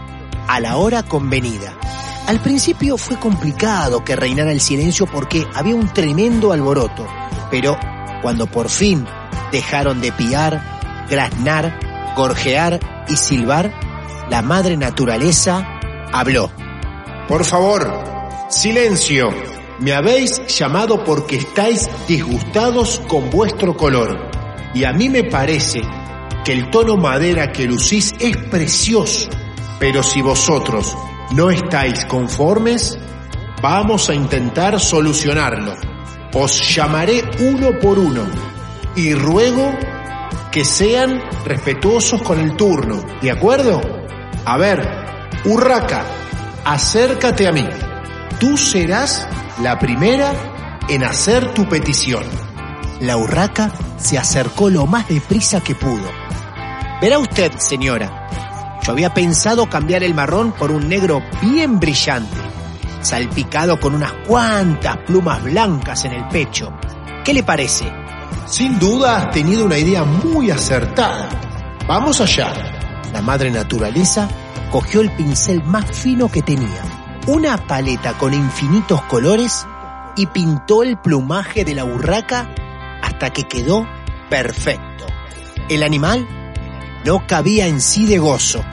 a 0.50 0.58
la 0.58 0.78
hora 0.78 1.04
convenida. 1.04 1.78
Al 2.26 2.40
principio 2.40 2.98
fue 2.98 3.16
complicado 3.20 4.04
que 4.04 4.16
reinara 4.16 4.50
el 4.50 4.60
silencio 4.60 5.06
porque 5.06 5.46
había 5.54 5.76
un 5.76 5.92
tremendo 5.92 6.50
alboroto, 6.50 7.06
pero 7.52 7.78
cuando 8.20 8.48
por 8.48 8.68
fin 8.68 9.06
dejaron 9.52 10.00
de 10.00 10.10
piar, 10.10 11.06
graznar, 11.08 11.78
gorjear 12.16 12.80
y 13.08 13.14
silbar, 13.14 13.72
la 14.28 14.42
madre 14.42 14.76
naturaleza 14.76 15.78
habló. 16.12 16.50
Por 17.28 17.44
favor, 17.44 17.88
silencio. 18.48 19.32
Me 19.78 19.92
habéis 19.92 20.44
llamado 20.48 21.04
porque 21.04 21.36
estáis 21.36 21.88
disgustados 22.08 23.00
con 23.06 23.30
vuestro 23.30 23.76
color. 23.76 24.28
Y 24.74 24.82
a 24.82 24.92
mí 24.92 25.08
me 25.08 25.22
parece 25.22 25.82
que 26.44 26.52
el 26.52 26.70
tono 26.70 26.96
madera 26.96 27.52
que 27.52 27.66
lucís 27.66 28.12
es 28.18 28.36
precioso. 28.36 29.30
Pero 29.80 30.04
si 30.04 30.22
vosotros 30.22 30.96
no 31.32 31.50
estáis 31.50 32.04
conformes, 32.04 32.96
vamos 33.60 34.08
a 34.08 34.14
intentar 34.14 34.78
solucionarlo. 34.78 35.74
Os 36.34 36.72
llamaré 36.74 37.28
uno 37.40 37.76
por 37.80 37.98
uno 37.98 38.22
y 38.94 39.14
ruego 39.14 39.72
que 40.52 40.64
sean 40.64 41.20
respetuosos 41.44 42.22
con 42.22 42.38
el 42.38 42.56
turno, 42.56 43.04
¿de 43.20 43.30
acuerdo? 43.32 43.80
A 44.44 44.56
ver, 44.56 44.86
Urraca, 45.44 46.04
acércate 46.66 47.48
a 47.48 47.52
mí. 47.52 47.66
Tú 48.38 48.58
serás 48.58 49.26
la 49.62 49.78
primera 49.78 50.34
en 50.88 51.02
hacer 51.02 51.54
tu 51.54 51.66
petición. 51.66 52.24
La 53.00 53.16
urraca 53.16 53.72
se 53.96 54.18
acercó 54.18 54.68
lo 54.68 54.86
más 54.86 55.08
deprisa 55.08 55.62
que 55.62 55.74
pudo. 55.74 56.10
Verá 57.00 57.18
usted, 57.18 57.52
señora, 57.56 58.28
había 58.90 59.14
pensado 59.14 59.68
cambiar 59.68 60.02
el 60.02 60.14
marrón 60.14 60.52
por 60.52 60.70
un 60.70 60.88
negro 60.88 61.22
bien 61.40 61.80
brillante, 61.80 62.36
salpicado 63.00 63.80
con 63.80 63.94
unas 63.94 64.12
cuantas 64.26 64.98
plumas 64.98 65.42
blancas 65.42 66.04
en 66.04 66.12
el 66.12 66.28
pecho. 66.28 66.72
¿Qué 67.24 67.32
le 67.32 67.42
parece? 67.42 67.90
Sin 68.46 68.78
duda 68.78 69.16
has 69.18 69.30
tenido 69.30 69.64
una 69.64 69.78
idea 69.78 70.04
muy 70.04 70.50
acertada. 70.50 71.28
Vamos 71.86 72.20
allá. 72.20 72.52
La 73.12 73.22
madre 73.22 73.50
naturaleza 73.50 74.28
cogió 74.70 75.00
el 75.00 75.10
pincel 75.12 75.62
más 75.64 75.84
fino 75.86 76.28
que 76.28 76.42
tenía, 76.42 76.82
una 77.26 77.56
paleta 77.56 78.14
con 78.14 78.34
infinitos 78.34 79.02
colores 79.02 79.66
y 80.16 80.26
pintó 80.26 80.82
el 80.82 80.98
plumaje 80.98 81.64
de 81.64 81.74
la 81.74 81.84
urraca 81.84 82.48
hasta 83.02 83.30
que 83.30 83.44
quedó 83.44 83.86
perfecto. 84.28 85.06
El 85.68 85.82
animal 85.82 86.26
no 87.04 87.26
cabía 87.26 87.66
en 87.66 87.80
sí 87.80 88.06
de 88.06 88.18
gozo. 88.18 88.64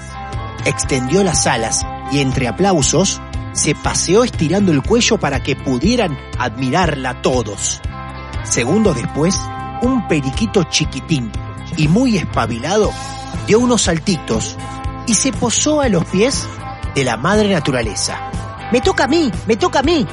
Extendió 0.66 1.24
las 1.24 1.48
alas 1.48 1.86
y 2.12 2.20
entre 2.20 2.48
aplausos 2.48 3.22
se 3.54 3.74
paseó 3.74 4.24
estirando 4.24 4.72
el 4.72 4.84
cuello 4.84 5.18
para 5.18 5.42
que 5.42 5.56
pudieran 5.56 6.18
admirarla 6.38 7.22
todos. 7.22 7.82
Segundos 8.44 8.96
después, 8.96 9.40
un 9.82 10.08
periquito 10.08 10.64
chiquitín 10.64 11.32
y 11.76 11.88
muy 11.88 12.18
espabilado 12.18 12.92
dio 13.46 13.60
unos 13.60 13.84
saltitos 13.84 14.58
y 15.06 15.14
se 15.14 15.32
posó 15.32 15.82
a 15.82 15.90
los 15.90 16.06
pies 16.06 16.48
de 16.96 17.04
la 17.04 17.18
madre 17.18 17.50
naturaleza. 17.50 18.30
Me 18.72 18.82
toca 18.82 19.06
a 19.06 19.08
mí, 19.08 19.32
me 19.48 19.56
toca 19.56 19.80
a 19.80 19.84
mí. 19.84 20.06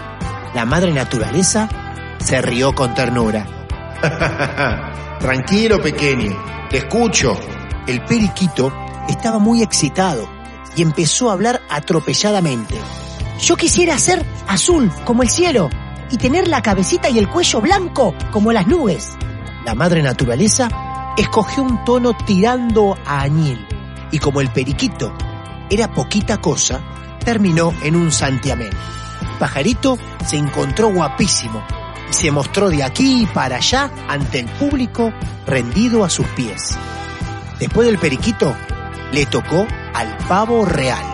La 0.54 0.64
madre 0.64 0.92
naturaleza 0.92 1.68
se 2.18 2.40
rió 2.40 2.74
con 2.74 2.94
ternura. 2.94 3.46
Tranquilo, 5.20 5.82
pequeño, 5.82 6.36
te 6.70 6.78
escucho. 6.78 7.36
El 7.86 8.02
periquito 8.04 8.72
estaba 9.08 9.38
muy 9.38 9.62
excitado 9.62 10.26
y 10.74 10.80
empezó 10.80 11.28
a 11.28 11.34
hablar 11.34 11.60
atropelladamente. 11.68 12.76
Yo 13.40 13.56
quisiera 13.56 13.98
ser 13.98 14.24
azul 14.48 14.90
como 15.04 15.22
el 15.22 15.28
cielo 15.28 15.68
y 16.10 16.16
tener 16.16 16.48
la 16.48 16.62
cabecita 16.62 17.10
y 17.10 17.18
el 17.18 17.28
cuello 17.28 17.60
blanco 17.60 18.14
como 18.30 18.52
las 18.52 18.66
nubes. 18.66 19.10
La 19.66 19.74
madre 19.74 20.02
naturaleza 20.02 20.68
escogió 21.18 21.62
un 21.62 21.84
tono 21.84 22.16
tirando 22.16 22.96
a 23.04 23.20
añil 23.20 23.66
y 24.10 24.18
como 24.18 24.40
el 24.40 24.50
periquito 24.50 25.12
era 25.68 25.92
poquita 25.92 26.38
cosa, 26.40 26.80
terminó 27.22 27.74
en 27.82 27.96
un 27.96 28.10
santiamén. 28.10 28.70
Pajarito 29.38 29.98
se 30.24 30.38
encontró 30.38 30.90
guapísimo 30.90 31.62
y 32.10 32.14
se 32.14 32.30
mostró 32.30 32.70
de 32.70 32.82
aquí 32.82 33.28
para 33.34 33.56
allá 33.56 33.90
ante 34.08 34.40
el 34.40 34.46
público 34.46 35.12
rendido 35.46 36.02
a 36.02 36.08
sus 36.08 36.26
pies. 36.28 36.78
Después 37.58 37.86
del 37.86 37.98
periquito, 37.98 38.54
le 39.12 39.26
tocó 39.26 39.66
al 39.94 40.16
pavo 40.28 40.64
real. 40.64 41.04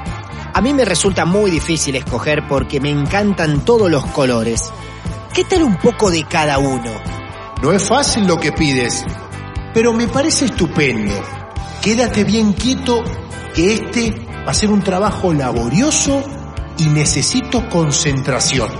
A 0.52 0.60
mí 0.60 0.72
me 0.72 0.84
resulta 0.84 1.24
muy 1.24 1.50
difícil 1.50 1.96
escoger 1.96 2.46
porque 2.48 2.80
me 2.80 2.90
encantan 2.90 3.64
todos 3.64 3.90
los 3.90 4.04
colores. 4.06 4.72
¿Qué 5.34 5.44
tal 5.44 5.62
un 5.62 5.76
poco 5.76 6.10
de 6.10 6.24
cada 6.24 6.58
uno? 6.58 6.90
No 7.62 7.72
es 7.72 7.86
fácil 7.86 8.26
lo 8.26 8.38
que 8.38 8.52
pides, 8.52 9.04
pero 9.74 9.92
me 9.92 10.08
parece 10.08 10.46
estupendo. 10.46 11.14
Quédate 11.82 12.24
bien 12.24 12.52
quieto 12.54 13.04
que 13.54 13.74
este 13.74 14.26
va 14.46 14.52
a 14.52 14.54
ser 14.54 14.70
un 14.70 14.82
trabajo 14.82 15.32
laborioso 15.32 16.22
y 16.78 16.86
necesito 16.86 17.68
concentración. 17.68 18.70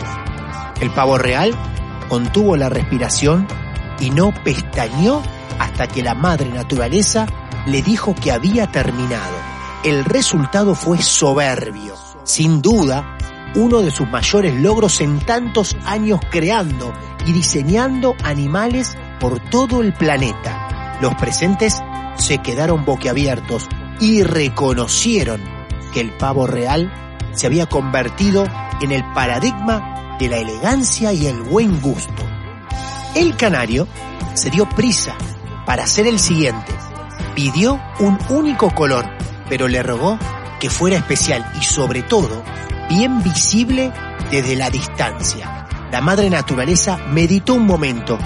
El 0.80 0.90
pavo 0.90 1.18
real 1.18 1.54
contuvo 2.08 2.56
la 2.56 2.68
respiración 2.68 3.46
y 4.00 4.10
no 4.10 4.32
pestañeó 4.42 5.22
hasta 5.58 5.86
que 5.86 6.02
la 6.02 6.14
madre 6.14 6.48
naturaleza 6.48 7.26
le 7.70 7.82
dijo 7.82 8.14
que 8.14 8.32
había 8.32 8.70
terminado. 8.70 9.34
El 9.84 10.04
resultado 10.04 10.74
fue 10.74 10.98
soberbio. 11.00 11.94
Sin 12.24 12.60
duda, 12.60 13.16
uno 13.54 13.80
de 13.80 13.90
sus 13.90 14.08
mayores 14.08 14.54
logros 14.60 15.00
en 15.00 15.20
tantos 15.20 15.76
años 15.84 16.20
creando 16.30 16.92
y 17.26 17.32
diseñando 17.32 18.14
animales 18.22 18.96
por 19.18 19.40
todo 19.50 19.82
el 19.82 19.92
planeta. 19.92 20.98
Los 21.00 21.14
presentes 21.14 21.80
se 22.16 22.38
quedaron 22.38 22.84
boquiabiertos 22.84 23.68
y 24.00 24.22
reconocieron 24.22 25.40
que 25.92 26.00
el 26.00 26.12
pavo 26.12 26.46
real 26.46 26.92
se 27.34 27.46
había 27.46 27.66
convertido 27.66 28.44
en 28.80 28.92
el 28.92 29.04
paradigma 29.12 30.16
de 30.18 30.28
la 30.28 30.38
elegancia 30.38 31.12
y 31.12 31.26
el 31.26 31.40
buen 31.42 31.80
gusto. 31.80 32.22
El 33.14 33.36
canario 33.36 33.88
se 34.34 34.50
dio 34.50 34.68
prisa 34.68 35.14
para 35.66 35.84
hacer 35.84 36.06
el 36.06 36.18
siguiente. 36.18 36.79
Pidió 37.34 37.80
un 38.00 38.18
único 38.28 38.70
color, 38.74 39.06
pero 39.48 39.68
le 39.68 39.82
rogó 39.82 40.18
que 40.58 40.70
fuera 40.70 40.96
especial 40.96 41.44
y 41.58 41.64
sobre 41.64 42.02
todo 42.02 42.42
bien 42.88 43.22
visible 43.22 43.92
desde 44.30 44.56
la 44.56 44.70
distancia. 44.70 45.66
La 45.90 46.00
madre 46.00 46.30
naturaleza 46.30 46.98
meditó 47.08 47.54
un 47.54 47.66
momento 47.66 48.18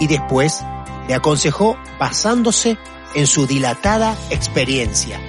y 0.00 0.06
después 0.06 0.64
le 1.06 1.14
aconsejó 1.14 1.76
basándose 1.98 2.78
en 3.14 3.26
su 3.26 3.46
dilatada 3.46 4.16
experiencia. 4.30 5.20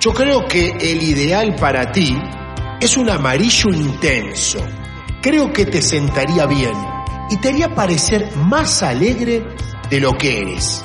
Yo 0.00 0.14
creo 0.14 0.46
que 0.46 0.70
el 0.70 1.02
ideal 1.02 1.54
para 1.56 1.92
ti 1.92 2.16
es 2.80 2.96
un 2.96 3.10
amarillo 3.10 3.70
intenso. 3.70 4.58
Creo 5.20 5.52
que 5.52 5.66
te 5.66 5.82
sentaría 5.82 6.46
bien 6.46 6.74
y 7.30 7.36
te 7.38 7.48
haría 7.48 7.74
parecer 7.74 8.34
más 8.36 8.82
alegre 8.82 9.44
de 9.90 10.00
lo 10.00 10.16
que 10.16 10.42
eres. 10.42 10.84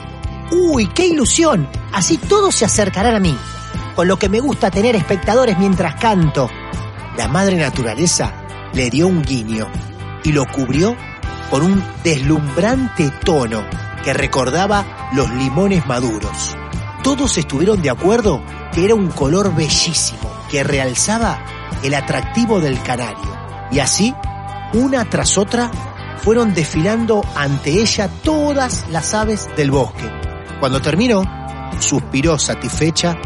¡Uy, 0.56 0.86
qué 0.86 1.08
ilusión! 1.08 1.68
Así 1.92 2.20
todos 2.20 2.54
se 2.54 2.66
acercarán 2.66 3.16
a 3.16 3.20
mí. 3.20 3.36
Con 3.96 4.08
lo 4.08 4.20
que 4.20 4.30
me 4.30 4.40
gusta 4.40 4.70
tener 4.70 4.96
espectadores 4.96 5.58
mientras 5.58 5.96
canto. 5.96 6.48
La 7.18 7.28
madre 7.28 7.58
naturaleza 7.58 8.32
le 8.72 8.92
dio 8.92 9.08
un 9.08 9.24
guiño 9.24 9.68
y 10.24 10.32
lo 10.32 10.46
cubrió 10.46 10.96
con 11.50 11.64
un 11.64 11.84
deslumbrante 12.04 13.10
tono 13.26 13.66
que 14.04 14.14
recordaba 14.14 15.10
los 15.14 15.28
limones 15.32 15.88
maduros. 15.88 16.56
Todos 17.02 17.36
estuvieron 17.40 17.82
de 17.82 17.90
acuerdo 17.90 18.44
que 18.74 18.86
era 18.86 18.94
un 18.94 19.10
color 19.10 19.56
bellísimo 19.56 20.32
que 20.52 20.64
realzaba 20.64 21.44
el 21.82 21.96
atractivo 21.96 22.60
del 22.60 22.80
canario. 22.84 23.38
Y 23.72 23.80
así, 23.80 24.14
una 24.74 25.04
tras 25.06 25.36
otra, 25.40 25.72
fueron 26.24 26.54
desfilando 26.54 27.24
ante 27.36 27.72
ella 27.82 28.08
todas 28.24 28.86
las 28.90 29.16
aves 29.16 29.50
del 29.58 29.72
bosque. 29.72 30.23
Cuando 30.64 30.82
terminó, 30.82 31.26
suspiró 31.80 32.40
satisfecha 32.40 33.18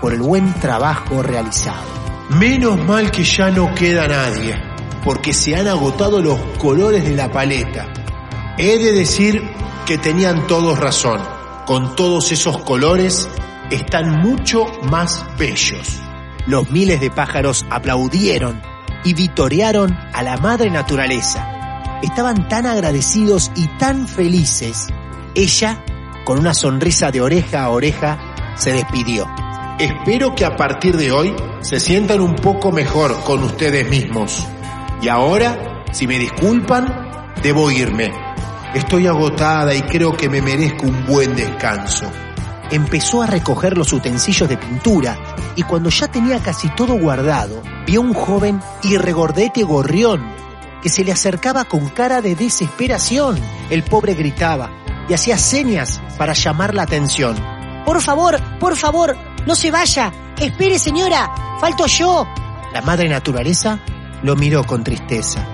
por 0.00 0.14
el 0.14 0.22
buen 0.22 0.54
trabajo 0.54 1.22
realizado. 1.22 1.84
Menos 2.30 2.82
mal 2.86 3.10
que 3.10 3.22
ya 3.22 3.50
no 3.50 3.74
queda 3.74 4.08
nadie, 4.08 4.58
porque 5.04 5.34
se 5.34 5.54
han 5.54 5.68
agotado 5.68 6.22
los 6.22 6.40
colores 6.56 7.04
de 7.04 7.14
la 7.14 7.30
paleta. 7.30 7.86
He 8.56 8.78
de 8.78 8.92
decir 8.92 9.42
que 9.84 9.98
tenían 9.98 10.46
todos 10.46 10.78
razón. 10.78 11.20
Con 11.66 11.94
todos 11.96 12.32
esos 12.32 12.62
colores 12.62 13.28
están 13.70 14.22
mucho 14.22 14.64
más 14.84 15.22
bellos. 15.36 16.00
Los 16.46 16.70
miles 16.70 16.98
de 17.02 17.10
pájaros 17.10 17.66
aplaudieron 17.68 18.62
y 19.04 19.12
vitorearon 19.12 19.94
a 20.14 20.22
la 20.22 20.38
madre 20.38 20.70
naturaleza 20.70 21.46
estaban 22.02 22.48
tan 22.48 22.64
agradecidos 22.64 23.50
y 23.54 23.66
tan 23.78 24.08
felices. 24.08 24.86
Ella, 25.34 25.84
con 26.26 26.40
una 26.40 26.54
sonrisa 26.54 27.12
de 27.12 27.20
oreja 27.20 27.62
a 27.62 27.70
oreja, 27.70 28.18
se 28.56 28.72
despidió. 28.72 29.28
Espero 29.78 30.34
que 30.34 30.44
a 30.44 30.56
partir 30.56 30.96
de 30.96 31.12
hoy 31.12 31.32
se 31.60 31.78
sientan 31.78 32.20
un 32.20 32.34
poco 32.34 32.72
mejor 32.72 33.22
con 33.22 33.44
ustedes 33.44 33.88
mismos. 33.88 34.44
Y 35.00 35.08
ahora, 35.08 35.84
si 35.92 36.08
me 36.08 36.18
disculpan, 36.18 37.32
debo 37.44 37.70
irme. 37.70 38.10
Estoy 38.74 39.06
agotada 39.06 39.72
y 39.72 39.82
creo 39.82 40.16
que 40.16 40.28
me 40.28 40.42
merezco 40.42 40.86
un 40.86 41.06
buen 41.06 41.36
descanso. 41.36 42.10
Empezó 42.72 43.22
a 43.22 43.28
recoger 43.28 43.78
los 43.78 43.92
utensilios 43.92 44.48
de 44.48 44.56
pintura 44.56 45.16
y 45.54 45.62
cuando 45.62 45.90
ya 45.90 46.08
tenía 46.08 46.40
casi 46.40 46.68
todo 46.70 46.98
guardado, 46.98 47.62
vio 47.86 48.00
un 48.00 48.14
joven 48.14 48.60
y 48.82 48.96
regordete 48.96 49.62
gorrión 49.62 50.28
que 50.82 50.88
se 50.88 51.04
le 51.04 51.12
acercaba 51.12 51.66
con 51.66 51.88
cara 51.90 52.20
de 52.20 52.34
desesperación. 52.34 53.38
El 53.70 53.84
pobre 53.84 54.14
gritaba 54.14 54.85
y 55.08 55.14
hacía 55.14 55.38
señas 55.38 56.00
para 56.18 56.32
llamar 56.32 56.74
la 56.74 56.82
atención. 56.82 57.36
Por 57.84 58.00
favor, 58.00 58.40
por 58.58 58.76
favor, 58.76 59.16
no 59.46 59.54
se 59.54 59.70
vaya. 59.70 60.12
Espere, 60.38 60.78
señora, 60.78 61.32
falto 61.60 61.86
yo. 61.86 62.26
La 62.72 62.82
madre 62.82 63.08
naturaleza 63.08 63.78
lo 64.22 64.36
miró 64.36 64.64
con 64.64 64.82
tristeza. 64.82 65.46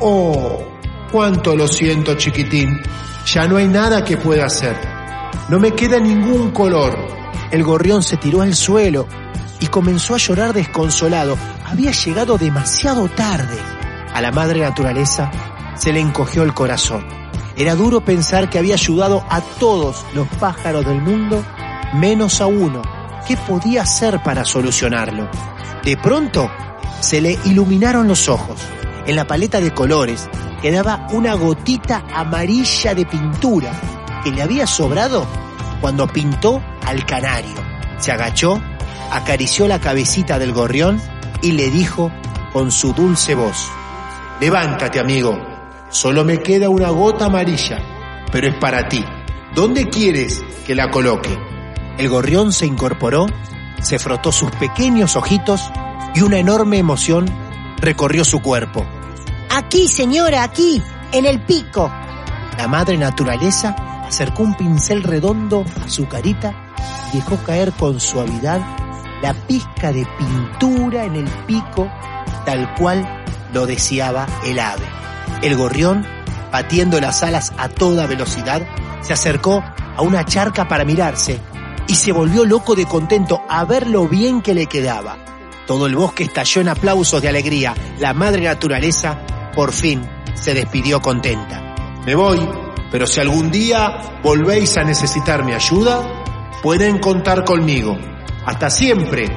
Oh, 0.00 0.62
cuánto 1.10 1.56
lo 1.56 1.66
siento, 1.68 2.14
chiquitín. 2.14 2.80
Ya 3.26 3.46
no 3.46 3.56
hay 3.56 3.68
nada 3.68 4.04
que 4.04 4.16
pueda 4.16 4.46
hacer. 4.46 4.76
No 5.48 5.58
me 5.58 5.72
queda 5.72 5.98
ningún 5.98 6.50
color. 6.50 6.96
El 7.50 7.62
gorrión 7.64 8.02
se 8.02 8.16
tiró 8.16 8.42
al 8.42 8.54
suelo 8.54 9.06
y 9.60 9.66
comenzó 9.66 10.14
a 10.14 10.18
llorar 10.18 10.52
desconsolado. 10.52 11.36
Había 11.66 11.90
llegado 11.90 12.38
demasiado 12.38 13.08
tarde. 13.08 13.58
A 14.14 14.20
la 14.20 14.30
madre 14.32 14.60
naturaleza 14.60 15.30
se 15.76 15.92
le 15.92 16.00
encogió 16.00 16.42
el 16.42 16.54
corazón. 16.54 17.21
Era 17.62 17.76
duro 17.76 18.04
pensar 18.04 18.50
que 18.50 18.58
había 18.58 18.74
ayudado 18.74 19.24
a 19.30 19.40
todos 19.40 20.04
los 20.14 20.26
pájaros 20.40 20.84
del 20.84 21.00
mundo, 21.00 21.44
menos 21.94 22.40
a 22.40 22.46
uno. 22.48 22.82
¿Qué 23.24 23.36
podía 23.36 23.82
hacer 23.82 24.20
para 24.20 24.44
solucionarlo? 24.44 25.30
De 25.84 25.96
pronto, 25.96 26.50
se 26.98 27.20
le 27.20 27.38
iluminaron 27.44 28.08
los 28.08 28.28
ojos. 28.28 28.60
En 29.06 29.14
la 29.14 29.28
paleta 29.28 29.60
de 29.60 29.72
colores 29.72 30.28
quedaba 30.60 31.06
una 31.12 31.34
gotita 31.34 32.02
amarilla 32.12 32.96
de 32.96 33.06
pintura 33.06 33.70
que 34.24 34.32
le 34.32 34.42
había 34.42 34.66
sobrado 34.66 35.24
cuando 35.80 36.08
pintó 36.08 36.60
al 36.84 37.06
canario. 37.06 37.54
Se 37.98 38.10
agachó, 38.10 38.60
acarició 39.12 39.68
la 39.68 39.80
cabecita 39.80 40.40
del 40.40 40.52
gorrión 40.52 41.00
y 41.42 41.52
le 41.52 41.70
dijo 41.70 42.10
con 42.52 42.72
su 42.72 42.92
dulce 42.92 43.36
voz, 43.36 43.70
Levántate, 44.40 44.98
amigo. 44.98 45.51
Solo 45.92 46.24
me 46.24 46.40
queda 46.40 46.70
una 46.70 46.88
gota 46.88 47.26
amarilla, 47.26 47.78
pero 48.32 48.48
es 48.48 48.54
para 48.54 48.88
ti. 48.88 49.04
¿Dónde 49.54 49.90
quieres 49.90 50.42
que 50.66 50.74
la 50.74 50.90
coloque? 50.90 51.38
El 51.98 52.08
gorrión 52.08 52.50
se 52.50 52.64
incorporó, 52.64 53.26
se 53.82 53.98
frotó 53.98 54.32
sus 54.32 54.50
pequeños 54.52 55.16
ojitos 55.16 55.70
y 56.14 56.22
una 56.22 56.38
enorme 56.38 56.78
emoción 56.78 57.26
recorrió 57.76 58.24
su 58.24 58.40
cuerpo. 58.40 58.86
Aquí, 59.50 59.86
señora, 59.86 60.44
aquí, 60.44 60.82
en 61.12 61.26
el 61.26 61.42
pico. 61.42 61.92
La 62.56 62.66
madre 62.68 62.96
naturaleza 62.96 63.76
acercó 64.02 64.44
un 64.44 64.54
pincel 64.56 65.02
redondo 65.02 65.62
a 65.84 65.90
su 65.90 66.08
carita 66.08 66.72
y 67.12 67.16
dejó 67.18 67.36
caer 67.44 67.70
con 67.72 68.00
suavidad 68.00 68.62
la 69.20 69.34
pizca 69.34 69.92
de 69.92 70.06
pintura 70.18 71.04
en 71.04 71.16
el 71.16 71.28
pico, 71.46 71.86
tal 72.46 72.74
cual 72.76 73.24
lo 73.52 73.66
deseaba 73.66 74.26
el 74.42 74.58
ave. 74.58 75.01
El 75.42 75.56
gorrión, 75.56 76.06
batiendo 76.52 77.00
las 77.00 77.22
alas 77.22 77.52
a 77.58 77.68
toda 77.68 78.06
velocidad, 78.06 78.62
se 79.02 79.12
acercó 79.12 79.62
a 79.96 80.02
una 80.02 80.24
charca 80.24 80.68
para 80.68 80.84
mirarse 80.84 81.40
y 81.88 81.94
se 81.94 82.12
volvió 82.12 82.44
loco 82.44 82.74
de 82.74 82.86
contento 82.86 83.42
a 83.48 83.64
ver 83.64 83.88
lo 83.88 84.08
bien 84.08 84.40
que 84.40 84.54
le 84.54 84.66
quedaba. 84.66 85.18
Todo 85.66 85.86
el 85.86 85.96
bosque 85.96 86.24
estalló 86.24 86.60
en 86.60 86.68
aplausos 86.68 87.20
de 87.20 87.28
alegría. 87.28 87.74
La 87.98 88.14
madre 88.14 88.44
naturaleza, 88.44 89.18
por 89.54 89.72
fin, 89.72 90.02
se 90.34 90.54
despidió 90.54 91.00
contenta. 91.00 91.74
Me 92.06 92.14
voy, 92.14 92.48
pero 92.90 93.06
si 93.06 93.20
algún 93.20 93.50
día 93.50 94.20
volvéis 94.22 94.76
a 94.76 94.84
necesitar 94.84 95.44
mi 95.44 95.52
ayuda, 95.52 96.02
pueden 96.62 96.98
contar 96.98 97.44
conmigo. 97.44 97.96
Hasta 98.44 98.70
siempre, 98.70 99.28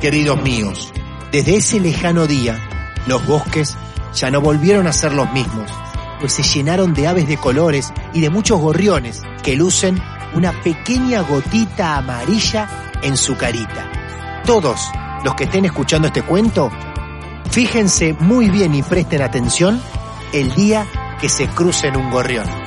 queridos 0.00 0.42
míos. 0.42 0.92
Desde 1.32 1.56
ese 1.56 1.80
lejano 1.80 2.26
día, 2.26 2.58
los 3.06 3.26
bosques 3.26 3.76
ya 4.14 4.30
no 4.30 4.40
volvieron 4.40 4.86
a 4.86 4.92
ser 4.92 5.12
los 5.12 5.30
mismos, 5.32 5.70
pues 6.18 6.32
se 6.32 6.42
llenaron 6.42 6.94
de 6.94 7.08
aves 7.08 7.28
de 7.28 7.36
colores 7.36 7.92
y 8.12 8.20
de 8.20 8.30
muchos 8.30 8.60
gorriones 8.60 9.22
que 9.42 9.56
lucen 9.56 10.00
una 10.34 10.52
pequeña 10.62 11.22
gotita 11.22 11.96
amarilla 11.96 12.68
en 13.02 13.16
su 13.16 13.36
carita. 13.36 13.90
Todos 14.44 14.90
los 15.24 15.34
que 15.34 15.44
estén 15.44 15.64
escuchando 15.64 16.08
este 16.08 16.22
cuento, 16.22 16.70
fíjense 17.50 18.14
muy 18.20 18.50
bien 18.50 18.74
y 18.74 18.82
presten 18.82 19.22
atención 19.22 19.80
el 20.32 20.54
día 20.54 20.86
que 21.20 21.28
se 21.28 21.46
crucen 21.48 21.96
un 21.96 22.10
gorrión. 22.10 22.59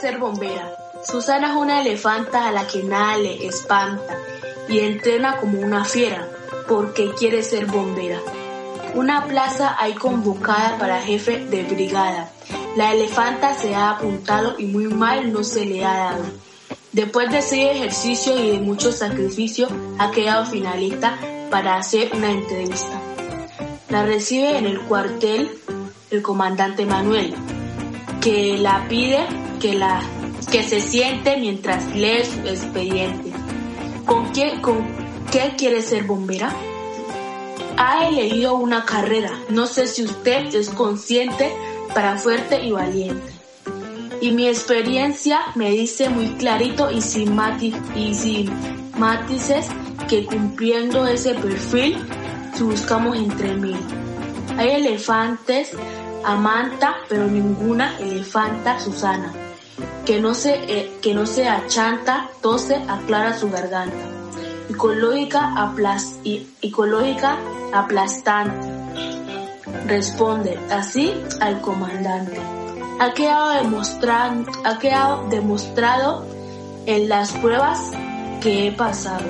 Ser 0.00 0.18
bombera. 0.18 0.72
Susana 1.04 1.50
es 1.50 1.56
una 1.56 1.80
elefanta 1.80 2.48
a 2.48 2.52
la 2.52 2.66
que 2.66 2.82
nada 2.82 3.18
le 3.18 3.46
espanta 3.46 4.16
y 4.68 4.80
entrena 4.80 5.36
como 5.36 5.60
una 5.60 5.84
fiera 5.84 6.28
porque 6.68 7.12
quiere 7.14 7.42
ser 7.42 7.66
bombera. 7.66 8.20
Una 8.94 9.26
plaza 9.26 9.76
hay 9.78 9.94
convocada 9.94 10.78
para 10.78 11.00
jefe 11.00 11.44
de 11.46 11.62
brigada. 11.64 12.30
La 12.76 12.92
elefanta 12.92 13.54
se 13.54 13.74
ha 13.74 13.90
apuntado 13.90 14.56
y 14.58 14.66
muy 14.66 14.86
mal 14.86 15.32
no 15.32 15.44
se 15.44 15.64
le 15.64 15.84
ha 15.84 15.96
dado. 15.96 16.24
Después 16.92 17.30
de 17.30 17.42
seis 17.42 17.70
ejercicios 17.72 18.40
y 18.40 18.50
de 18.50 18.60
mucho 18.60 18.92
sacrificio, 18.92 19.68
ha 19.98 20.10
quedado 20.10 20.46
finalista 20.46 21.18
para 21.50 21.76
hacer 21.76 22.10
una 22.14 22.30
entrevista. 22.30 23.00
La 23.88 24.04
recibe 24.04 24.56
en 24.58 24.66
el 24.66 24.80
cuartel 24.80 25.50
el 26.10 26.22
comandante 26.22 26.86
Manuel, 26.86 27.34
que 28.20 28.58
la 28.58 28.86
pide 28.88 29.26
que, 29.60 29.74
la, 29.74 30.02
que 30.50 30.62
se 30.62 30.80
siente 30.80 31.36
mientras 31.36 31.94
lee 31.94 32.24
su 32.24 32.40
expediente. 32.48 33.32
¿Con 34.04 34.32
qué, 34.32 34.60
¿Con 34.60 34.86
qué 35.30 35.54
quiere 35.56 35.82
ser 35.82 36.04
bombera? 36.04 36.54
Ha 37.76 38.08
elegido 38.08 38.54
una 38.54 38.84
carrera. 38.84 39.32
No 39.48 39.66
sé 39.66 39.86
si 39.86 40.04
usted 40.04 40.54
es 40.54 40.68
consciente 40.70 41.52
para 41.94 42.16
fuerte 42.18 42.62
y 42.64 42.72
valiente. 42.72 43.32
Y 44.20 44.32
mi 44.32 44.48
experiencia 44.48 45.40
me 45.54 45.70
dice 45.70 46.10
muy 46.10 46.28
clarito 46.34 46.90
y 46.90 47.00
sin, 47.00 47.38
y 47.96 48.50
matices 48.98 49.66
que 50.08 50.26
cumpliendo 50.26 51.06
ese 51.06 51.34
perfil, 51.34 51.96
buscamos 52.64 53.16
entre 53.16 53.54
mil. 53.54 53.78
Hay 54.58 54.70
elefantes 54.70 55.72
Amanta, 56.24 56.96
pero 57.08 57.26
ninguna 57.26 57.98
elefanta 57.98 58.78
Susana, 58.78 59.32
que 60.04 60.20
no 60.20 60.34
se, 60.34 60.54
eh, 60.54 60.98
que 61.00 61.14
no 61.14 61.26
se 61.26 61.48
achanta, 61.48 62.28
tose, 62.42 62.76
aclara 62.88 63.36
su 63.38 63.50
garganta. 63.50 63.96
Ecológica, 64.68 65.54
aplas, 65.56 66.16
aplastante. 67.72 68.68
Responde 69.86 70.58
así 70.70 71.14
al 71.40 71.60
comandante. 71.60 72.38
Ha 73.00 73.12
quedado, 73.14 73.52
ha 74.64 74.78
quedado 74.78 75.28
demostrado 75.28 76.26
en 76.86 77.08
las 77.08 77.32
pruebas 77.32 77.90
que 78.40 78.68
he 78.68 78.72
pasado 78.72 79.24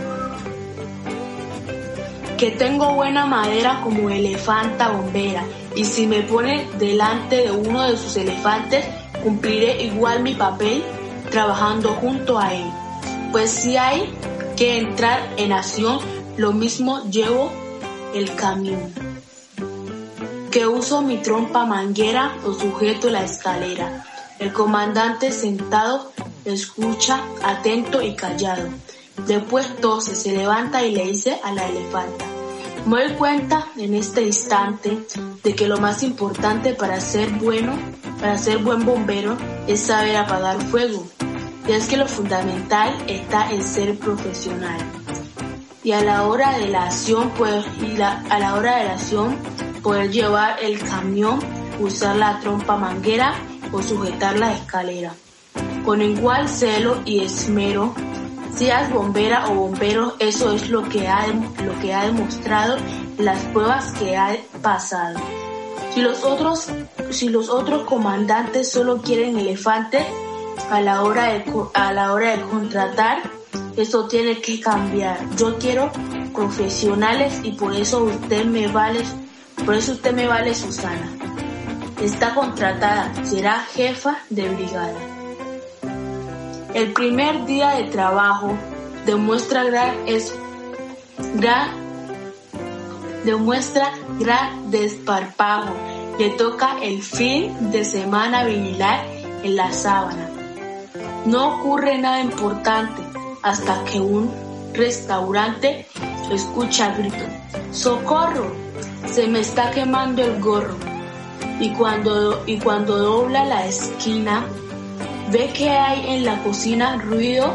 que 2.40 2.50
tengo 2.52 2.94
buena 2.94 3.26
madera 3.26 3.82
como 3.84 4.08
elefanta 4.08 4.88
bombera 4.88 5.44
y 5.74 5.84
si 5.84 6.06
me 6.06 6.22
pone 6.22 6.68
delante 6.78 7.36
de 7.36 7.52
uno 7.52 7.82
de 7.88 7.96
sus 7.96 8.16
elefantes 8.16 8.84
cumpliré 9.22 9.84
igual 9.84 10.22
mi 10.22 10.34
papel 10.34 10.82
trabajando 11.30 11.90
junto 11.94 12.38
a 12.38 12.54
él. 12.54 12.66
Pues 13.32 13.50
si 13.50 13.76
hay 13.76 14.12
que 14.56 14.78
entrar 14.78 15.20
en 15.36 15.52
acción, 15.52 16.00
lo 16.36 16.52
mismo 16.52 17.04
llevo 17.04 17.50
el 18.14 18.34
camión. 18.34 18.92
Que 20.50 20.66
uso 20.66 21.02
mi 21.02 21.18
trompa 21.18 21.64
manguera 21.64 22.34
o 22.44 22.52
sujeto 22.52 23.08
la 23.08 23.24
escalera. 23.24 24.04
El 24.40 24.52
comandante 24.52 25.30
sentado 25.30 26.10
escucha 26.44 27.20
atento 27.42 28.02
y 28.02 28.16
callado. 28.16 28.68
Después 29.26 29.76
tose, 29.76 30.16
se 30.16 30.32
levanta 30.32 30.84
y 30.84 30.92
le 30.92 31.04
dice 31.04 31.38
a 31.44 31.52
la 31.52 31.68
elefanta, 31.68 32.24
me 32.86 33.04
doy 33.04 33.12
cuenta 33.14 33.66
en 33.76 33.94
este 33.94 34.22
instante 34.22 35.06
de 35.42 35.54
que 35.54 35.68
lo 35.68 35.78
más 35.78 36.02
importante 36.02 36.74
para 36.74 37.00
ser 37.00 37.30
bueno, 37.30 37.72
para 38.20 38.38
ser 38.38 38.58
buen 38.58 38.84
bombero, 38.84 39.36
es 39.66 39.80
saber 39.80 40.16
apagar 40.16 40.60
fuego. 40.62 41.06
Y 41.68 41.72
es 41.72 41.86
que 41.86 41.96
lo 41.96 42.06
fundamental 42.06 42.96
está 43.06 43.50
en 43.52 43.62
ser 43.62 43.98
profesional. 43.98 44.80
Y 45.82 45.92
a 45.92 46.02
la 46.02 46.26
hora 46.26 46.58
de 46.58 46.68
la 46.68 46.84
acción, 46.84 47.30
pues, 47.36 47.64
y 47.80 48.00
a 48.00 48.38
la 48.38 48.54
hora 48.54 48.76
de 48.76 48.84
la 48.84 48.92
acción, 48.94 49.36
poder 49.82 50.10
llevar 50.10 50.56
el 50.62 50.78
camión, 50.78 51.38
usar 51.80 52.16
la 52.16 52.38
trompa 52.40 52.76
manguera 52.76 53.34
o 53.72 53.82
sujetar 53.82 54.38
la 54.38 54.52
escalera. 54.52 55.14
Con 55.84 56.02
igual 56.02 56.48
celo 56.48 57.00
y 57.04 57.24
esmero 57.24 57.94
seas 58.54 58.90
bombera 58.92 59.48
o 59.48 59.54
bombero, 59.54 60.14
eso 60.18 60.52
es 60.52 60.68
lo 60.68 60.88
que 60.88 61.08
ha, 61.08 61.26
lo 61.26 61.78
que 61.80 61.94
ha 61.94 62.04
demostrado 62.04 62.76
las 63.18 63.38
pruebas 63.46 63.92
que 63.92 64.16
ha 64.16 64.36
pasado. 64.62 65.18
Si 65.94 66.00
los 66.02 66.22
otros, 66.24 66.68
si 67.10 67.28
los 67.28 67.48
otros 67.48 67.82
comandantes 67.82 68.70
solo 68.70 68.98
quieren 68.98 69.38
elefantes 69.38 70.04
a 70.70 70.80
la 70.80 71.02
hora 71.02 71.24
de, 71.24 71.44
a 71.74 71.92
la 71.92 72.12
hora 72.12 72.36
de 72.36 72.42
contratar, 72.42 73.22
eso 73.76 74.06
tiene 74.06 74.40
que 74.40 74.60
cambiar. 74.60 75.18
Yo 75.36 75.58
quiero 75.58 75.90
profesionales 76.32 77.40
y 77.42 77.52
por 77.52 77.74
eso 77.74 78.04
usted 78.04 78.44
me 78.44 78.68
vale, 78.68 79.02
por 79.64 79.74
eso 79.74 79.92
usted 79.92 80.14
me 80.14 80.26
vale 80.26 80.54
Susana. 80.54 81.10
Está 82.00 82.34
contratada, 82.34 83.12
será 83.24 83.60
jefa 83.74 84.18
de 84.30 84.48
brigada. 84.48 85.19
El 86.74 86.92
primer 86.92 87.46
día 87.46 87.70
de 87.70 87.84
trabajo 87.84 88.56
demuestra 89.04 89.64
gran, 89.64 89.96
desparpajo. 94.70 95.74
Le 96.18 96.30
toca 96.30 96.78
el 96.80 97.02
fin 97.02 97.72
de 97.72 97.84
semana 97.84 98.44
vigilar 98.44 99.04
en 99.42 99.56
la 99.56 99.72
sábana. 99.72 100.28
No 101.26 101.56
ocurre 101.56 101.98
nada 101.98 102.20
importante 102.20 103.02
hasta 103.42 103.84
que 103.84 104.00
un 104.00 104.32
restaurante 104.72 105.86
escucha 106.30 106.94
grito. 106.94 107.24
¡Socorro! 107.72 108.54
Se 109.10 109.26
me 109.26 109.40
está 109.40 109.72
quemando 109.72 110.22
el 110.22 110.40
gorro. 110.40 110.76
Y 111.58 111.70
cuando, 111.70 112.44
y 112.46 112.58
cuando 112.58 112.96
dobla 112.96 113.44
la 113.44 113.66
esquina, 113.66 114.46
Ve 115.30 115.50
que 115.52 115.70
hay 115.70 116.14
en 116.14 116.24
la 116.24 116.42
cocina 116.42 116.96
ruido 116.96 117.54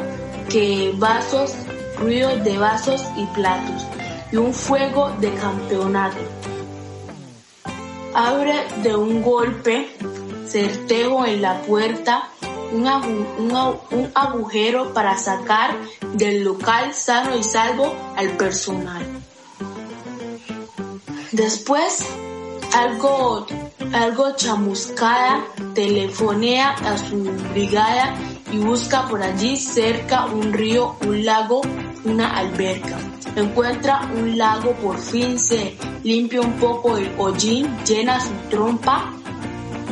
que 0.50 0.94
vasos, 0.96 1.54
ruido 2.00 2.36
de 2.38 2.58
vasos 2.58 3.04
y 3.18 3.26
platos 3.36 3.86
y 4.32 4.38
un 4.38 4.54
fuego 4.54 5.12
de 5.20 5.34
campeonato. 5.34 6.18
Abre 8.14 8.54
de 8.82 8.96
un 8.96 9.22
golpe 9.22 9.90
certero 10.48 11.26
en 11.26 11.42
la 11.42 11.62
puerta 11.64 12.30
un, 12.72 12.88
un, 12.88 14.12
agujero 14.14 14.94
para 14.94 15.18
sacar 15.18 15.76
del 16.14 16.44
local 16.44 16.94
sano 16.94 17.38
y 17.38 17.44
salvo 17.44 17.94
al 18.16 18.30
personal. 18.38 19.06
Después, 21.32 22.06
algo 22.74 23.46
algo 23.94 24.36
chamuscada, 24.36 25.46
telefonea 25.74 26.72
a 26.72 26.98
su 26.98 27.24
brigada 27.52 28.16
y 28.52 28.58
busca 28.58 29.08
por 29.08 29.22
allí 29.22 29.58
cerca 29.58 30.26
un 30.26 30.54
río, 30.54 30.96
un 31.06 31.26
lago, 31.26 31.62
una 32.04 32.38
alberca. 32.38 32.98
Encuentra 33.36 34.10
un 34.16 34.38
lago, 34.38 34.72
por 34.74 34.98
fin 34.98 35.38
se 35.38 35.76
limpia 36.04 36.42
un 36.42 36.54
poco 36.54 36.98
el 36.98 37.12
hollín, 37.18 37.78
llena 37.86 38.20
su 38.22 38.32
trompa, 38.50 39.12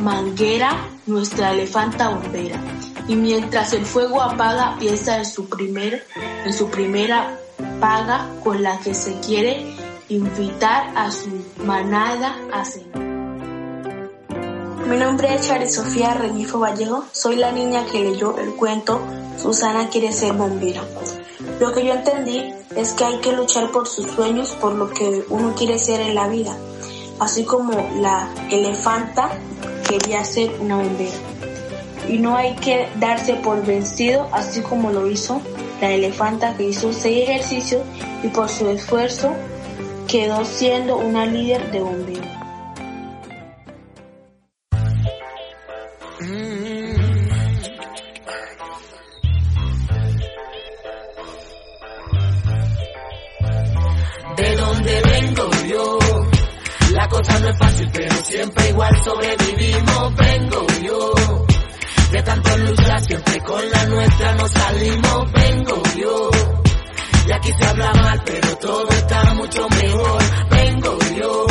manguera, 0.02 0.88
nuestra 1.06 1.52
elefanta 1.52 2.08
bombera. 2.08 2.58
Y 3.06 3.16
mientras 3.16 3.74
el 3.74 3.84
fuego 3.84 4.22
apaga, 4.22 4.76
piensa 4.78 5.18
en 5.18 5.26
su, 5.26 5.46
primer, 5.48 6.06
en 6.44 6.52
su 6.54 6.70
primera 6.70 7.38
paga 7.80 8.28
con 8.42 8.62
la 8.62 8.78
que 8.78 8.94
se 8.94 9.18
quiere 9.20 9.74
invitar 10.08 10.90
a 10.96 11.10
su 11.10 11.28
manada 11.64 12.36
a 12.52 12.64
cenar. 12.64 13.03
Mi 14.86 14.98
nombre 14.98 15.34
es 15.34 15.48
Chari 15.48 15.68
Sofía 15.68 16.12
Renifo 16.14 16.58
Vallejo. 16.58 17.04
Soy 17.12 17.36
la 17.36 17.52
niña 17.52 17.86
que 17.90 18.00
leyó 18.00 18.36
el 18.38 18.54
cuento 18.54 19.00
Susana 19.40 19.88
quiere 19.88 20.12
ser 20.12 20.34
bombera. 20.34 20.82
Lo 21.58 21.72
que 21.72 21.86
yo 21.86 21.94
entendí 21.94 22.52
es 22.76 22.92
que 22.92 23.04
hay 23.04 23.18
que 23.20 23.32
luchar 23.32 23.70
por 23.70 23.88
sus 23.88 24.10
sueños, 24.10 24.50
por 24.60 24.74
lo 24.74 24.90
que 24.90 25.24
uno 25.30 25.54
quiere 25.54 25.78
ser 25.78 26.00
en 26.00 26.14
la 26.14 26.28
vida. 26.28 26.56
Así 27.18 27.44
como 27.44 27.72
la 28.00 28.28
elefanta 28.50 29.30
quería 29.88 30.22
ser 30.24 30.50
una 30.60 30.76
bombera. 30.76 31.16
Y 32.08 32.18
no 32.18 32.36
hay 32.36 32.54
que 32.56 32.88
darse 32.96 33.34
por 33.34 33.64
vencido, 33.64 34.28
así 34.32 34.60
como 34.60 34.90
lo 34.90 35.06
hizo 35.06 35.40
la 35.80 35.92
elefanta 35.92 36.56
que 36.56 36.68
hizo 36.68 36.92
seis 36.92 37.28
ejercicios 37.28 37.82
y 38.22 38.28
por 38.28 38.48
su 38.48 38.68
esfuerzo 38.68 39.32
quedó 40.06 40.44
siendo 40.44 40.96
una 40.98 41.26
líder 41.26 41.70
de 41.72 41.80
bomberos. 41.80 42.33
No 57.44 57.50
es 57.50 57.58
fácil, 57.58 57.90
pero 57.92 58.24
siempre 58.24 58.68
igual 58.70 59.04
sobrevivimos, 59.04 60.16
vengo 60.16 60.66
yo. 60.82 61.14
De 62.10 62.22
tanto 62.22 62.56
luchar, 62.58 63.00
siempre 63.04 63.40
con 63.40 63.70
la 63.70 63.86
nuestra 63.86 64.34
nos 64.34 64.50
salimos, 64.50 65.32
vengo 65.32 65.82
yo. 65.96 66.30
Y 67.26 67.32
aquí 67.32 67.50
se 67.58 67.66
habla 67.66 67.92
mal, 67.92 68.22
pero 68.24 68.56
todo 68.56 68.88
está 68.88 69.34
mucho 69.34 69.68
mejor, 69.68 70.22
vengo 70.50 70.98
yo. 71.18 71.46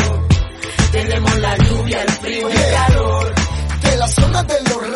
Tenemos 0.91 1.39
la 1.39 1.58
lluvia, 1.58 2.02
el 2.02 2.12
frío 2.12 2.50
y 2.50 2.54
el 2.54 2.74
calor. 2.74 3.36
De 3.82 3.98
la 3.98 4.08
zona 4.08 4.44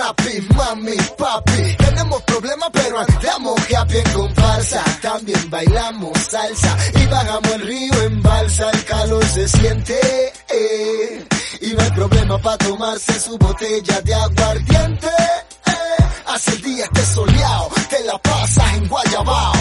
Papi, 0.07 0.39
mami, 0.55 0.95
papi, 1.17 1.75
tenemos 1.75 2.21
problemas 2.21 2.69
pero 2.71 2.97
andamos 2.99 3.59
happy 3.73 3.97
en 3.97 4.13
comparsa. 4.13 4.81
También 5.01 5.49
bailamos 5.49 6.17
salsa 6.17 6.77
y 6.95 7.05
bajamos 7.07 7.51
el 7.55 7.61
río 7.61 8.03
en 8.03 8.21
balsa. 8.21 8.69
El 8.71 8.85
calor 8.85 9.25
se 9.25 9.49
siente 9.49 10.33
eh, 10.49 11.25
y 11.61 11.73
no 11.73 11.81
hay 11.81 11.91
problema 11.91 12.37
para 12.39 12.57
tomarse 12.57 13.19
su 13.19 13.37
botella 13.37 14.01
de 14.01 14.13
aguardiente. 14.13 15.07
Eh, 15.07 16.03
hace 16.27 16.51
el 16.51 16.61
día 16.61 16.85
esté 16.85 17.05
soleado, 17.05 17.69
te 17.89 18.03
la 18.03 18.17
pasas 18.19 18.73
en 18.75 18.87
Guayabao. 18.87 19.56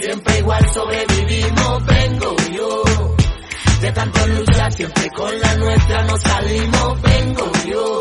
Siempre 0.00 0.38
igual 0.38 0.72
sobrevivimos, 0.72 1.86
vengo 1.86 2.36
yo. 2.52 2.82
De 3.80 3.92
tanto 3.92 4.26
luchar, 4.26 4.72
siempre 4.72 5.10
con 5.10 5.40
la 5.40 5.54
nuestra 5.56 6.02
nos 6.04 6.20
salimos, 6.20 7.02
vengo 7.02 7.52
yo. 7.66 8.00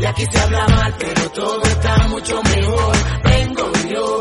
Y 0.00 0.04
aquí 0.06 0.26
se 0.30 0.38
habla 0.40 0.66
mal, 0.68 0.94
pero 0.98 1.30
todo 1.30 1.62
está 1.62 2.08
mucho 2.08 2.42
mejor, 2.42 2.96
vengo 3.24 3.72
yo. 3.90 4.20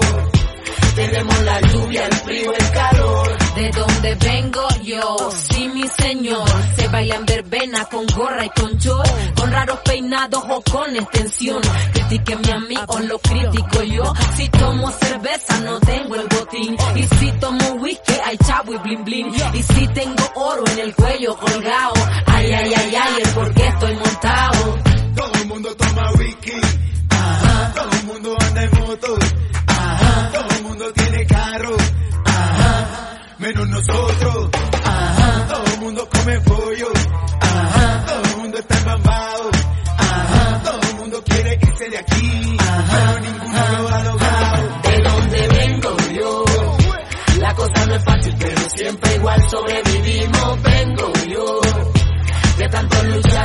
Tenemos 0.95 1.41
la 1.41 1.59
lluvia, 1.61 2.05
el 2.05 2.13
frío, 2.13 2.53
el 2.53 2.71
calor. 2.71 3.37
De 3.55 3.69
donde 3.71 4.15
vengo 4.15 4.67
yo, 4.83 5.31
sí 5.31 5.67
mi 5.69 5.87
señor, 5.87 6.47
se 6.75 6.87
bailan 6.87 7.25
verbena 7.25 7.85
con 7.85 8.05
gorra 8.07 8.45
y 8.45 8.49
con 8.49 8.77
short, 8.77 9.09
con 9.35 9.51
raros 9.51 9.79
peinados 9.79 10.43
o 10.47 10.61
con 10.61 10.95
extensión. 10.95 11.61
Critíqueme 11.93 12.51
a 12.51 12.59
mí 12.59 12.75
lo 13.07 13.19
critico 13.19 13.83
yo. 13.83 14.13
Si 14.35 14.49
tomo 14.49 14.91
cerveza 14.91 15.59
no 15.61 15.79
tengo 15.79 16.15
el 16.15 16.27
y 16.55 17.03
si 17.17 17.31
tomo 17.39 17.73
whisky 17.81 18.13
hay 18.23 18.37
chavo 18.37 18.73
y 18.73 18.77
blin 18.77 19.03
blin, 19.03 19.27
y 19.53 19.63
si 19.63 19.87
tengo 19.87 20.23
oro 20.35 20.63
en 20.67 20.79
el 20.79 20.95
cuello 20.95 21.35
colgado, 21.37 21.93
ay 22.27 22.51
ay 22.53 22.73
ay 22.73 22.95
ay, 22.95 23.21
el 23.23 23.29
por 23.31 23.53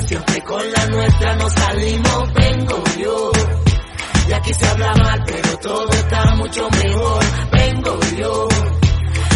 siempre 0.09 0.43
con 0.43 0.73
la 0.73 0.87
nuestra 0.87 1.37
nos 1.37 1.53
salimos, 1.53 2.33
vengo 2.35 2.85
yo. 2.99 3.33
Y 4.29 4.33
aquí 4.33 4.55
se 4.55 4.67
habla 4.67 4.95
mal, 4.95 5.23
pero 5.27 5.59
todo 5.59 5.91
está 5.91 6.35
mucho 6.35 6.69
mejor, 6.71 7.25
vengo 7.53 8.01
yo. 8.17 8.49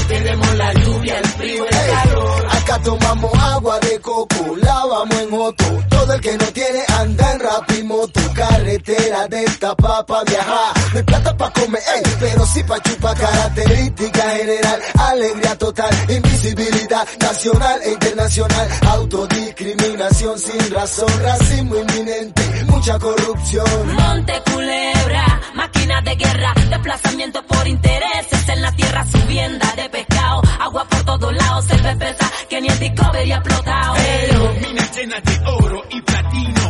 Tenemos 0.08 0.54
la 0.56 0.72
lluvia, 0.74 1.18
el 1.18 1.26
frío, 1.26 1.64
el 1.64 1.70
calor. 1.70 2.46
Acá 2.50 2.78
tomamos 2.82 3.32
agua 3.38 3.78
de 3.80 4.00
coco, 4.00 4.56
lavamos 4.56 5.18
en 5.20 5.30
moto. 5.30 5.64
Todo 5.88 6.14
el 6.14 6.20
que 6.20 6.36
no 6.36 6.46
tiene 6.46 6.84
anda 6.98 7.32
en 7.32 7.40
rapimoto. 7.40 7.81
De 9.28 9.44
esta 9.44 9.74
papa 9.76 10.24
viajar. 10.26 10.72
No 10.92 10.98
hay 10.98 11.04
plata 11.04 11.36
pa' 11.36 11.50
comer, 11.52 11.80
ey, 11.94 12.02
pero 12.18 12.44
sí 12.46 12.62
pa' 12.64 12.80
chupar. 12.80 13.16
Característica 13.16 14.22
general, 14.30 14.80
alegría 14.98 15.58
total, 15.58 15.90
invisibilidad 16.08 17.06
nacional 17.20 17.80
e 17.82 17.92
internacional. 17.92 18.68
Autodiscriminación 18.88 20.38
sin 20.38 20.74
razón, 20.74 21.22
racismo 21.22 21.76
inminente, 21.76 22.42
mucha 22.66 22.98
corrupción. 22.98 23.94
Monte 23.94 24.42
Culebra, 24.52 25.40
máquina 25.54 26.00
de 26.02 26.16
guerra, 26.16 26.54
desplazamiento 26.68 27.46
por 27.46 27.66
intereses 27.68 28.48
en 28.48 28.62
la 28.62 28.72
tierra, 28.72 29.06
subienda 29.06 29.72
de 29.76 29.88
pescado, 29.88 30.42
agua 30.60 30.84
por 30.88 31.04
todos 31.04 31.32
lados, 31.32 31.66
pesa 31.98 32.30
que 32.48 32.60
ni 32.60 32.68
el 32.68 32.78
Discovery 32.78 33.32
ha 33.32 33.36
explotado. 33.36 33.94
Hey, 33.96 34.58
minas 34.66 34.96
llenas 34.96 35.22
de 35.22 35.40
oro 35.46 35.82
y 35.90 36.00
platino, 36.02 36.61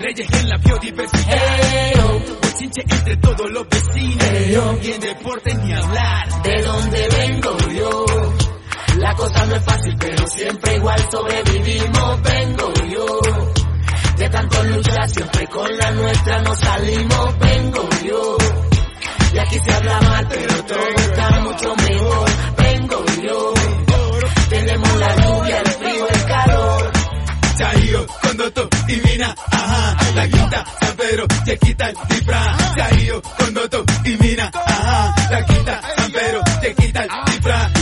reyes 0.00 0.28
en 0.32 0.48
la 0.48 0.56
biodiversidad, 0.56 1.24
hey, 1.28 1.92
yo, 1.94 2.20
chinche 2.58 2.82
entre 2.88 3.16
todos 3.18 3.50
los 3.50 3.68
vecinos, 3.68 4.28
hey, 4.32 4.50
yo, 4.52 4.78
y 4.82 4.92
en 4.92 5.00
deporte 5.00 5.54
ni 5.54 5.72
hablar. 5.72 6.42
De 6.42 6.62
donde 6.62 7.08
vengo 7.08 7.58
yo, 7.70 8.06
la 8.98 9.14
cosa 9.14 9.46
no 9.46 9.56
es 9.56 9.64
fácil, 9.64 9.96
pero 9.98 10.26
siempre 10.26 10.76
igual 10.76 11.08
sobrevivimos, 11.10 12.22
vengo 12.22 12.72
yo. 12.88 13.20
De 14.16 14.28
tanto 14.28 14.64
luchar, 14.64 15.08
siempre 15.08 15.46
con 15.46 15.78
la 15.78 15.90
nuestra 15.92 16.42
nos 16.42 16.58
salimos, 16.58 17.38
vengo 17.38 17.88
yo. 18.04 18.36
Y 19.32 19.38
aquí 19.38 19.58
se 19.64 19.72
habla 19.72 20.00
mal, 20.00 20.26
pero 20.28 20.64
todo 20.64 20.88
está 20.96 21.40
mucho 21.40 21.76
mejor, 21.76 22.30
vengo 22.56 23.04
yo. 23.22 23.54
Tenemos 24.48 24.96
la 24.96 25.16
lluvia, 25.16 25.60
el 25.60 25.70
frío, 25.70 26.08
el 26.08 26.24
calor. 26.24 26.90
Chayo, 27.56 28.06
Condoto 28.22 28.68
y 28.69 28.69
Mina, 28.96 29.34
ajá, 29.50 29.96
la 30.14 30.28
quinta, 30.28 30.64
San 30.80 30.96
Pedro, 30.96 31.26
te 31.44 31.58
quita 31.58 31.90
el 31.90 31.96
disfraz. 32.08 32.74
Chayo, 32.76 33.22
Condoto 33.38 33.84
y 34.04 34.16
Mina, 34.16 34.50
ajá, 34.52 35.14
la 35.30 35.46
quinta, 35.46 35.80
San 35.96 36.12
Pedro, 36.12 36.40
te 36.60 36.74
quita 36.74 37.02
el 37.04 37.10
disfraz. 37.26 37.72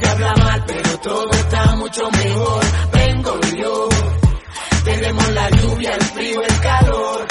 Se 0.00 0.08
habla 0.08 0.34
mal, 0.36 0.64
pero 0.66 0.98
todo 1.00 1.30
está 1.32 1.76
mucho 1.76 2.10
mejor, 2.10 2.64
vengo 2.92 3.40
yo. 3.56 3.88
Tenemos 4.84 5.28
la 5.32 5.50
lluvia, 5.50 5.90
el 5.92 6.02
frío, 6.02 6.42
el 6.42 6.60
calor. 6.60 7.26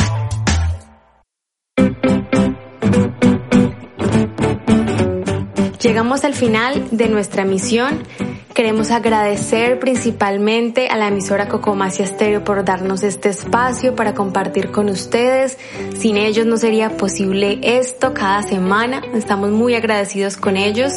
Llegamos 5.81 6.23
al 6.23 6.33
final 6.33 6.87
de 6.91 7.07
nuestra 7.09 7.45
misión. 7.45 8.03
Queremos 8.55 8.89
agradecer 8.89 9.79
principalmente 9.79 10.87
a 10.87 10.95
la 10.95 11.09
emisora 11.09 11.49
Cocomacia 11.49 12.07
Stereo 12.07 12.41
por 12.45 12.63
darnos 12.63 13.03
este 13.03 13.27
espacio 13.27 13.95
para 13.95 14.13
compartir 14.13 14.71
con 14.71 14.87
ustedes. 14.87 15.57
Sin 15.93 16.15
ellos 16.15 16.45
no 16.45 16.55
sería 16.55 16.95
posible 16.95 17.59
esto 17.61 18.13
cada 18.13 18.43
semana. 18.43 19.01
Estamos 19.13 19.51
muy 19.51 19.75
agradecidos 19.75 20.37
con 20.37 20.55
ellos. 20.55 20.93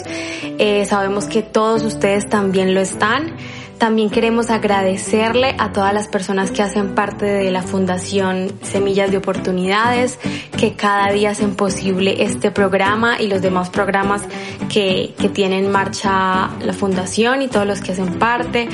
Eh, 0.61 0.87
sabemos 0.87 1.25
que 1.25 1.43
todos 1.43 1.83
ustedes 1.83 2.29
también 2.29 2.75
lo 2.75 2.81
están. 2.81 3.35
También 3.79 4.11
queremos 4.11 4.51
agradecerle 4.51 5.55
a 5.57 5.70
todas 5.72 5.95
las 5.95 6.09
personas 6.09 6.51
que 6.51 6.62
hacen 6.62 6.97
parte 6.97 7.26
de 7.26 7.53
la 7.53 7.62
Fundación 7.62 8.53
Semillas 8.62 9.12
de 9.12 9.18
Oportunidades, 9.18 10.18
que 10.59 10.74
cada 10.74 11.12
día 11.12 11.31
hacen 11.31 11.55
posible 11.55 12.24
este 12.24 12.51
programa 12.51 13.20
y 13.20 13.29
los 13.29 13.41
demás 13.41 13.70
programas 13.70 14.22
que, 14.68 15.14
que 15.16 15.29
tiene 15.29 15.59
en 15.59 15.70
marcha 15.70 16.51
la 16.61 16.72
Fundación 16.72 17.41
y 17.41 17.47
todos 17.47 17.68
los 17.68 17.81
que 17.81 17.93
hacen 17.93 18.18
parte, 18.18 18.68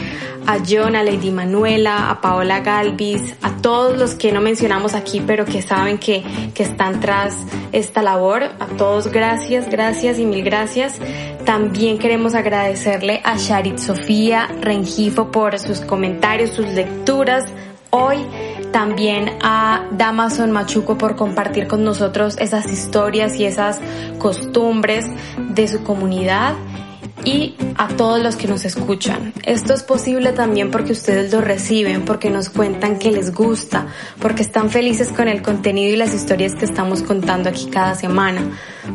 a 0.47 0.59
John, 0.67 0.97
a 0.97 1.03
Lady 1.03 1.31
Manuela, 1.31 2.11
a 2.11 2.21
Paola 2.23 2.61
Galvis, 2.61 3.35
a 3.43 3.57
todos 3.57 3.99
los 3.99 4.15
que 4.15 4.33
no 4.33 4.41
mencionamos 4.41 4.95
aquí, 4.95 5.23
pero 5.27 5.45
que 5.45 5.61
saben 5.61 5.99
que, 5.99 6.23
que 6.55 6.63
están 6.63 7.01
tras 7.01 7.37
esta 7.73 8.03
labor. 8.03 8.45
A 8.45 8.67
todos 8.79 9.09
gracias, 9.09 9.69
gracias 9.69 10.19
y 10.19 10.25
mil 10.25 10.43
gracias. 10.43 10.99
También 11.45 11.99
queremos 11.99 12.35
agradecerle 12.35 13.21
a 13.23 13.37
Sharit 13.37 13.77
Sofía 13.77 14.49
Rengifo 14.63 15.31
por 15.31 15.59
sus 15.59 15.81
comentarios, 15.81 16.51
sus 16.51 16.67
lecturas 16.67 17.45
hoy. 17.91 18.27
También 18.73 19.31
a 19.43 19.87
Damason 19.93 20.51
Machuco 20.51 20.97
por 20.97 21.17
compartir 21.17 21.69
con 21.69 21.85
nosotros 21.85 22.37
esas 22.39 22.73
historias 22.73 23.37
y 23.37 23.45
esas 23.45 23.79
costumbres 24.19 25.07
de 25.39 25.69
su 25.69 25.85
comunidad. 25.85 26.55
Y 27.23 27.55
a 27.77 27.89
todos 27.89 28.21
los 28.23 28.37
que 28.37 28.49
nos 28.49 28.65
escuchan. 28.65 29.33
Esto 29.45 29.75
es 29.75 29.83
posible 29.83 30.33
también 30.33 30.71
porque 30.71 30.93
ustedes 30.93 31.33
lo 31.33 31.41
reciben, 31.41 32.05
porque 32.05 32.31
nos 32.31 32.49
cuentan 32.51 32.99
que 32.99 33.11
les 33.11 33.33
gusta, 33.33 33.87
porque 34.21 34.43
están 34.43 34.71
felices 34.71 35.09
con 35.11 35.29
el 35.29 35.43
contenido 35.43 35.93
y 35.93 35.97
las 35.97 36.15
historias 36.15 36.55
que 36.55 36.65
estamos 36.65 37.03
contando 37.03 37.49
aquí 37.49 37.67
cada 37.71 37.95
semana. 37.95 38.43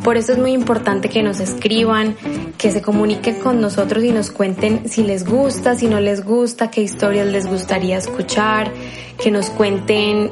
Por 0.04 0.16
eso 0.16 0.32
es 0.32 0.38
muy 0.38 0.52
importante 0.52 1.08
que 1.08 1.22
nos 1.22 1.40
escriban, 1.40 2.14
que 2.58 2.70
se 2.70 2.82
comuniquen 2.82 3.36
con 3.40 3.60
nosotros 3.60 4.04
y 4.04 4.12
nos 4.12 4.30
cuenten 4.30 4.88
si 4.88 5.02
les 5.02 5.24
gusta, 5.24 5.74
si 5.74 5.86
no 5.86 6.00
les 6.00 6.24
gusta, 6.24 6.70
qué 6.70 6.82
historias 6.82 7.26
les 7.26 7.46
gustaría 7.46 7.96
escuchar, 7.96 8.70
que 9.18 9.30
nos 9.30 9.50
cuenten 9.50 10.30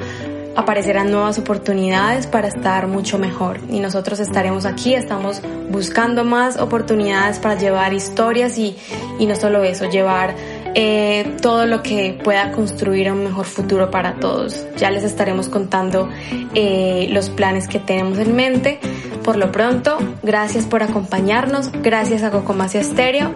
aparecerán 0.56 1.10
nuevas 1.10 1.38
oportunidades 1.38 2.26
para 2.26 2.48
estar 2.48 2.86
mucho 2.86 3.18
mejor 3.18 3.58
y 3.70 3.80
nosotros 3.80 4.20
estaremos 4.20 4.66
aquí, 4.66 4.94
estamos 4.94 5.40
buscando 5.70 6.24
más 6.24 6.58
oportunidades 6.58 7.38
para 7.38 7.58
llevar 7.58 7.92
historias 7.92 8.58
y, 8.58 8.76
y 9.18 9.26
no 9.26 9.34
solo 9.36 9.62
eso, 9.64 9.88
llevar 9.88 10.34
eh, 10.74 11.36
todo 11.42 11.66
lo 11.66 11.82
que 11.82 12.18
pueda 12.22 12.50
construir 12.52 13.10
un 13.12 13.24
mejor 13.24 13.44
futuro 13.44 13.90
para 13.90 14.14
todos. 14.14 14.66
Ya 14.76 14.90
les 14.90 15.04
estaremos 15.04 15.48
contando 15.48 16.08
eh, 16.54 17.08
los 17.10 17.28
planes 17.30 17.68
que 17.68 17.78
tenemos 17.78 18.18
en 18.18 18.34
mente. 18.34 18.80
Por 19.22 19.36
lo 19.36 19.52
pronto, 19.52 19.98
gracias 20.22 20.64
por 20.64 20.82
acompañarnos, 20.82 21.70
gracias 21.82 22.22
a 22.22 22.30
Cocomacia 22.30 22.80
Estéreo 22.80 23.34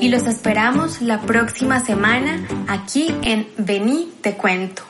y 0.00 0.08
los 0.08 0.26
esperamos 0.26 1.02
la 1.02 1.20
próxima 1.20 1.84
semana 1.84 2.40
aquí 2.66 3.14
en 3.22 3.46
Vení 3.58 4.10
Te 4.22 4.34
Cuento. 4.34 4.89